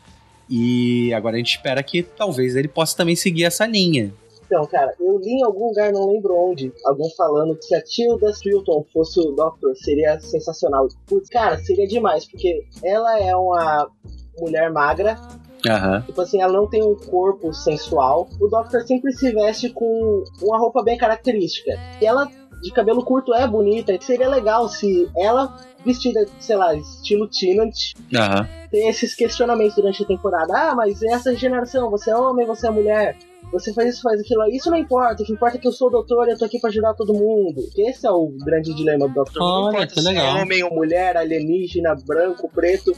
E 0.48 1.12
agora 1.12 1.34
a 1.34 1.38
gente 1.38 1.56
espera 1.56 1.82
que 1.82 2.04
talvez 2.04 2.54
ele 2.54 2.68
possa 2.68 2.96
também 2.96 3.16
seguir 3.16 3.42
essa 3.42 3.66
linha. 3.66 4.14
Então, 4.46 4.64
cara, 4.66 4.94
eu 5.00 5.18
li 5.18 5.40
em 5.40 5.44
algum 5.44 5.66
lugar, 5.66 5.92
não 5.92 6.12
lembro 6.12 6.32
onde, 6.32 6.72
alguém 6.86 7.12
falando 7.16 7.56
que 7.56 7.64
se 7.64 7.74
a 7.74 7.82
Tilda 7.82 8.32
Swilton 8.32 8.86
fosse 8.92 9.18
o 9.18 9.32
Doctor, 9.32 9.74
seria 9.74 10.20
sensacional. 10.20 10.86
Putz, 11.04 11.28
cara, 11.28 11.58
seria 11.58 11.88
demais, 11.88 12.24
porque 12.24 12.64
ela 12.84 13.20
é 13.20 13.34
uma 13.34 13.90
mulher 14.38 14.70
magra. 14.70 15.18
Uhum. 15.66 16.02
Tipo 16.02 16.20
assim, 16.20 16.40
ela 16.40 16.52
não 16.52 16.68
tem 16.68 16.84
um 16.84 16.94
corpo 16.94 17.52
sensual. 17.52 18.28
O 18.40 18.46
Doctor 18.46 18.86
sempre 18.86 19.12
se 19.12 19.32
veste 19.32 19.70
com 19.70 20.22
uma 20.40 20.56
roupa 20.56 20.84
bem 20.84 20.96
característica. 20.96 21.72
E 22.00 22.06
ela, 22.06 22.30
de 22.62 22.72
cabelo 22.72 23.04
curto, 23.04 23.34
é 23.34 23.46
bonita. 23.46 23.96
Seria 24.00 24.28
legal 24.28 24.68
se 24.68 25.08
ela, 25.16 25.56
vestida, 25.84 26.26
sei 26.38 26.56
lá, 26.56 26.74
estilo 26.74 27.28
Tennant, 27.28 27.74
uhum. 27.98 28.68
tem 28.70 28.88
esses 28.88 29.14
questionamentos 29.14 29.76
durante 29.76 30.02
a 30.02 30.06
temporada. 30.06 30.52
Ah, 30.54 30.74
mas 30.74 31.02
essa 31.02 31.34
geração, 31.34 31.90
você 31.90 32.10
é 32.10 32.16
homem, 32.16 32.46
você 32.46 32.66
é 32.66 32.70
mulher. 32.70 33.16
Você 33.52 33.72
faz 33.72 33.94
isso, 33.94 34.02
faz 34.02 34.20
aquilo. 34.20 34.46
Isso 34.48 34.70
não 34.70 34.76
importa. 34.76 35.22
O 35.22 35.26
que 35.26 35.32
importa 35.32 35.56
é 35.56 35.60
que 35.60 35.66
eu 35.66 35.72
sou 35.72 35.90
doutor 35.90 36.28
e 36.28 36.32
eu 36.32 36.38
tô 36.38 36.44
aqui 36.44 36.60
pra 36.60 36.68
ajudar 36.68 36.92
todo 36.94 37.14
mundo. 37.14 37.62
Esse 37.76 38.06
é 38.06 38.10
o 38.10 38.26
grande 38.44 38.74
dilema 38.74 39.08
do 39.08 39.14
Doctor. 39.14 39.42
Olha, 39.42 39.62
não 39.62 39.68
importa 39.70 40.00
legal. 40.02 40.32
se 40.32 40.38
é 40.38 40.42
homem 40.42 40.62
ou 40.64 40.74
mulher, 40.74 41.16
alienígena, 41.16 41.96
branco, 42.06 42.50
preto 42.54 42.92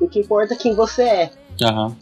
o 0.00 0.08
que 0.08 0.20
importa 0.20 0.54
é 0.54 0.56
quem 0.56 0.74
você 0.74 1.02
é. 1.02 1.30
Aham. 1.62 1.96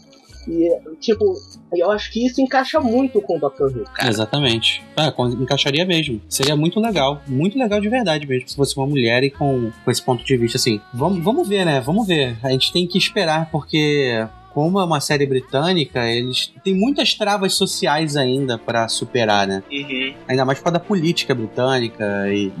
E, 0.47 0.69
tipo, 0.99 1.33
eu 1.73 1.91
acho 1.91 2.11
que 2.11 2.25
isso 2.25 2.41
encaixa 2.41 2.79
muito 2.79 3.21
com 3.21 3.37
o 3.37 3.39
Dr. 3.39 3.77
Who. 3.77 3.83
Cara. 3.93 4.09
Exatamente. 4.09 4.83
Ah, 4.95 5.13
encaixaria 5.39 5.85
mesmo. 5.85 6.21
Seria 6.27 6.55
muito 6.55 6.79
legal. 6.79 7.21
Muito 7.27 7.57
legal 7.57 7.79
de 7.79 7.89
verdade 7.89 8.27
mesmo, 8.27 8.47
se 8.47 8.55
fosse 8.55 8.77
uma 8.77 8.87
mulher 8.87 9.23
e 9.23 9.29
com, 9.29 9.71
com 9.83 9.91
esse 9.91 10.01
ponto 10.01 10.23
de 10.23 10.37
vista, 10.37 10.57
assim. 10.57 10.79
Vamos, 10.93 11.23
vamos 11.23 11.47
ver, 11.47 11.65
né? 11.65 11.79
Vamos 11.81 12.07
ver. 12.07 12.37
A 12.43 12.49
gente 12.49 12.71
tem 12.71 12.87
que 12.87 12.97
esperar, 12.97 13.49
porque 13.51 14.25
como 14.53 14.79
é 14.79 14.83
uma 14.83 15.01
série 15.01 15.25
britânica, 15.25 16.07
eles 16.09 16.53
têm 16.63 16.75
muitas 16.75 17.13
travas 17.13 17.53
sociais 17.55 18.15
ainda 18.15 18.57
para 18.57 18.87
superar, 18.87 19.47
né? 19.47 19.63
Uhum. 19.71 20.13
Ainda 20.27 20.45
mais 20.45 20.59
por 20.59 20.65
causa 20.65 20.79
da 20.79 20.85
política 20.85 21.33
britânica 21.33 22.27
e, 22.31 22.51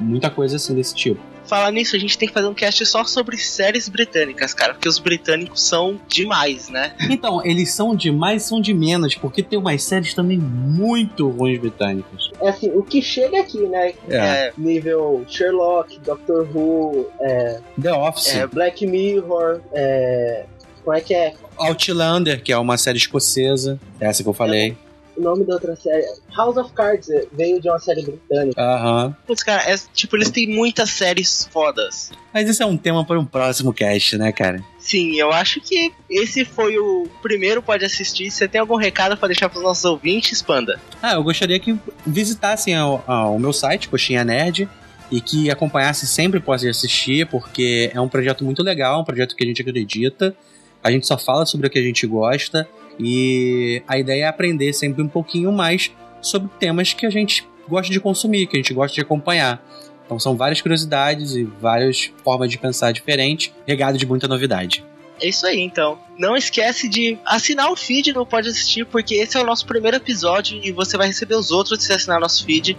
muita 0.00 0.30
coisa 0.30 0.56
assim 0.56 0.74
desse 0.74 0.94
tipo 0.94 1.32
falar 1.44 1.70
nisso, 1.70 1.94
a 1.94 1.98
gente 1.98 2.16
tem 2.16 2.28
que 2.28 2.32
fazer 2.32 2.46
um 2.46 2.54
cast 2.54 2.86
só 2.86 3.04
sobre 3.04 3.36
séries 3.36 3.86
britânicas, 3.86 4.54
cara, 4.54 4.72
porque 4.72 4.88
os 4.88 4.98
britânicos 4.98 5.62
são 5.62 6.00
demais, 6.08 6.70
né? 6.70 6.94
Então, 7.10 7.44
eles 7.44 7.70
são 7.72 7.94
demais 7.94 8.44
são 8.44 8.58
de 8.58 8.72
menos, 8.72 9.14
porque 9.16 9.42
tem 9.42 9.58
umas 9.58 9.82
séries 9.82 10.14
também 10.14 10.38
muito 10.38 11.28
ruins 11.28 11.58
britânicas. 11.58 12.30
É 12.40 12.48
assim, 12.48 12.70
o 12.70 12.82
que 12.82 13.02
chega 13.02 13.40
aqui, 13.40 13.58
né? 13.66 13.92
É. 14.08 14.16
é 14.16 14.52
nível 14.56 15.26
Sherlock, 15.28 15.98
Doctor 16.00 16.48
Who, 16.56 17.10
é, 17.20 17.60
The 17.80 17.92
Office, 17.92 18.34
é, 18.34 18.46
Black 18.46 18.86
Mirror, 18.86 19.60
é, 19.74 20.46
como 20.82 20.96
é 20.96 21.00
que 21.00 21.14
é? 21.14 21.34
Outlander, 21.66 22.42
que 22.42 22.52
é 22.52 22.58
uma 22.58 22.76
série 22.76 22.98
escocesa, 22.98 23.78
essa 24.00 24.22
que 24.22 24.28
eu 24.28 24.34
falei. 24.34 24.76
É 24.88 24.92
o 25.20 25.22
nome 25.22 25.44
da 25.44 25.54
outra 25.54 25.76
série. 25.76 26.04
House 26.36 26.56
of 26.56 26.72
Cards 26.72 27.08
veio 27.32 27.60
de 27.60 27.68
uma 27.68 27.78
série 27.78 28.02
britânica. 28.02 28.60
Aham. 28.60 29.16
Putz, 29.26 29.42
cara, 29.42 29.62
é, 29.70 29.76
tipo, 29.92 30.16
eles 30.16 30.30
têm 30.30 30.48
muitas 30.48 30.90
séries 30.90 31.48
fodas. 31.52 32.10
Mas 32.32 32.48
isso 32.48 32.62
é 32.62 32.66
um 32.66 32.76
tema 32.76 33.04
para 33.04 33.18
um 33.18 33.24
próximo 33.24 33.72
cast, 33.72 34.16
né, 34.16 34.32
cara? 34.32 34.64
Sim, 34.78 35.14
eu 35.16 35.30
acho 35.30 35.60
que 35.60 35.92
esse 36.08 36.44
foi 36.44 36.78
o 36.78 37.06
primeiro 37.20 37.62
Pode 37.62 37.84
Assistir. 37.84 38.30
Você 38.30 38.48
tem 38.48 38.60
algum 38.60 38.76
recado 38.76 39.16
para 39.16 39.28
deixar 39.28 39.48
para 39.48 39.58
os 39.58 39.64
nossos 39.64 39.84
ouvintes, 39.84 40.40
Panda? 40.40 40.80
Ah, 41.02 41.14
eu 41.14 41.22
gostaria 41.22 41.58
que 41.60 41.78
visitassem 42.06 42.78
o, 42.80 42.96
o 43.06 43.38
meu 43.38 43.52
site, 43.52 43.88
Coxinha 43.88 44.24
Nerd, 44.24 44.68
e 45.10 45.20
que 45.20 45.50
acompanhasse 45.50 46.06
sempre 46.06 46.40
Pode 46.40 46.66
Assistir, 46.66 47.26
porque 47.26 47.90
é 47.94 48.00
um 48.00 48.08
projeto 48.08 48.44
muito 48.44 48.62
legal, 48.62 49.02
um 49.02 49.04
projeto 49.04 49.36
que 49.36 49.44
a 49.44 49.46
gente 49.46 49.60
acredita. 49.60 50.34
A 50.82 50.90
gente 50.90 51.06
só 51.06 51.16
fala 51.16 51.46
sobre 51.46 51.66
o 51.66 51.70
que 51.70 51.78
a 51.78 51.82
gente 51.82 52.06
gosta 52.06 52.68
e 52.98 53.82
a 53.86 53.98
ideia 53.98 54.24
é 54.24 54.26
aprender 54.26 54.72
sempre 54.72 55.02
um 55.02 55.08
pouquinho 55.08 55.52
mais 55.52 55.90
sobre 56.20 56.50
temas 56.58 56.92
que 56.92 57.06
a 57.06 57.10
gente 57.10 57.46
gosta 57.68 57.92
de 57.92 58.00
consumir, 58.00 58.46
que 58.46 58.56
a 58.56 58.60
gente 58.60 58.74
gosta 58.74 58.94
de 58.94 59.00
acompanhar. 59.00 59.62
Então 60.04 60.18
são 60.18 60.36
várias 60.36 60.60
curiosidades 60.60 61.34
e 61.34 61.44
várias 61.44 62.10
formas 62.22 62.50
de 62.50 62.58
pensar 62.58 62.92
diferentes, 62.92 63.52
regado 63.66 63.96
de 63.96 64.06
muita 64.06 64.28
novidade. 64.28 64.84
É 65.20 65.28
isso 65.28 65.46
aí, 65.46 65.60
então. 65.60 65.98
Não 66.18 66.36
esquece 66.36 66.88
de 66.88 67.16
assinar 67.24 67.70
o 67.70 67.76
feed 67.76 68.12
no 68.12 68.26
Pode 68.26 68.48
Assistir, 68.48 68.84
porque 68.84 69.14
esse 69.14 69.36
é 69.36 69.40
o 69.40 69.46
nosso 69.46 69.64
primeiro 69.64 69.96
episódio 69.96 70.60
e 70.62 70.72
você 70.72 70.96
vai 70.96 71.06
receber 71.06 71.36
os 71.36 71.50
outros 71.50 71.82
se 71.82 71.92
assinar 71.92 72.20
nosso 72.20 72.44
feed. 72.44 72.76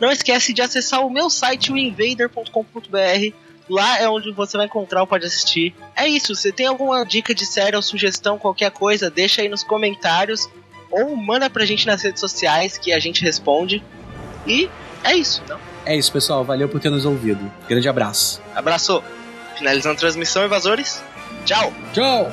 Não 0.00 0.10
esquece 0.10 0.52
de 0.52 0.62
acessar 0.62 1.04
o 1.04 1.10
meu 1.10 1.28
site, 1.28 1.72
o 1.72 1.76
invader.com.br 1.76 3.34
Lá 3.70 4.00
é 4.00 4.08
onde 4.08 4.32
você 4.32 4.56
vai 4.56 4.66
encontrar 4.66 5.00
o 5.00 5.06
Pode 5.06 5.24
Assistir. 5.24 5.72
É 5.94 6.08
isso, 6.08 6.34
você 6.34 6.50
tem 6.50 6.66
alguma 6.66 7.04
dica 7.04 7.32
de 7.32 7.46
série 7.46 7.76
ou 7.76 7.82
sugestão, 7.82 8.36
qualquer 8.36 8.72
coisa, 8.72 9.08
deixa 9.08 9.42
aí 9.42 9.48
nos 9.48 9.62
comentários 9.62 10.48
ou 10.90 11.14
manda 11.16 11.48
pra 11.48 11.64
gente 11.64 11.86
nas 11.86 12.02
redes 12.02 12.18
sociais 12.18 12.76
que 12.76 12.92
a 12.92 12.98
gente 12.98 13.22
responde. 13.22 13.80
E 14.44 14.68
é 15.04 15.14
isso, 15.14 15.40
então. 15.44 15.58
É 15.86 15.96
isso, 15.96 16.12
pessoal. 16.12 16.44
Valeu 16.44 16.68
por 16.68 16.80
ter 16.80 16.90
nos 16.90 17.04
ouvido. 17.04 17.50
Grande 17.68 17.88
abraço. 17.88 18.42
Abraço. 18.56 19.02
Finalizando 19.56 19.94
a 19.94 19.98
transmissão, 19.98 20.44
invasores. 20.44 21.00
Tchau. 21.44 21.72
Tchau. 21.92 22.32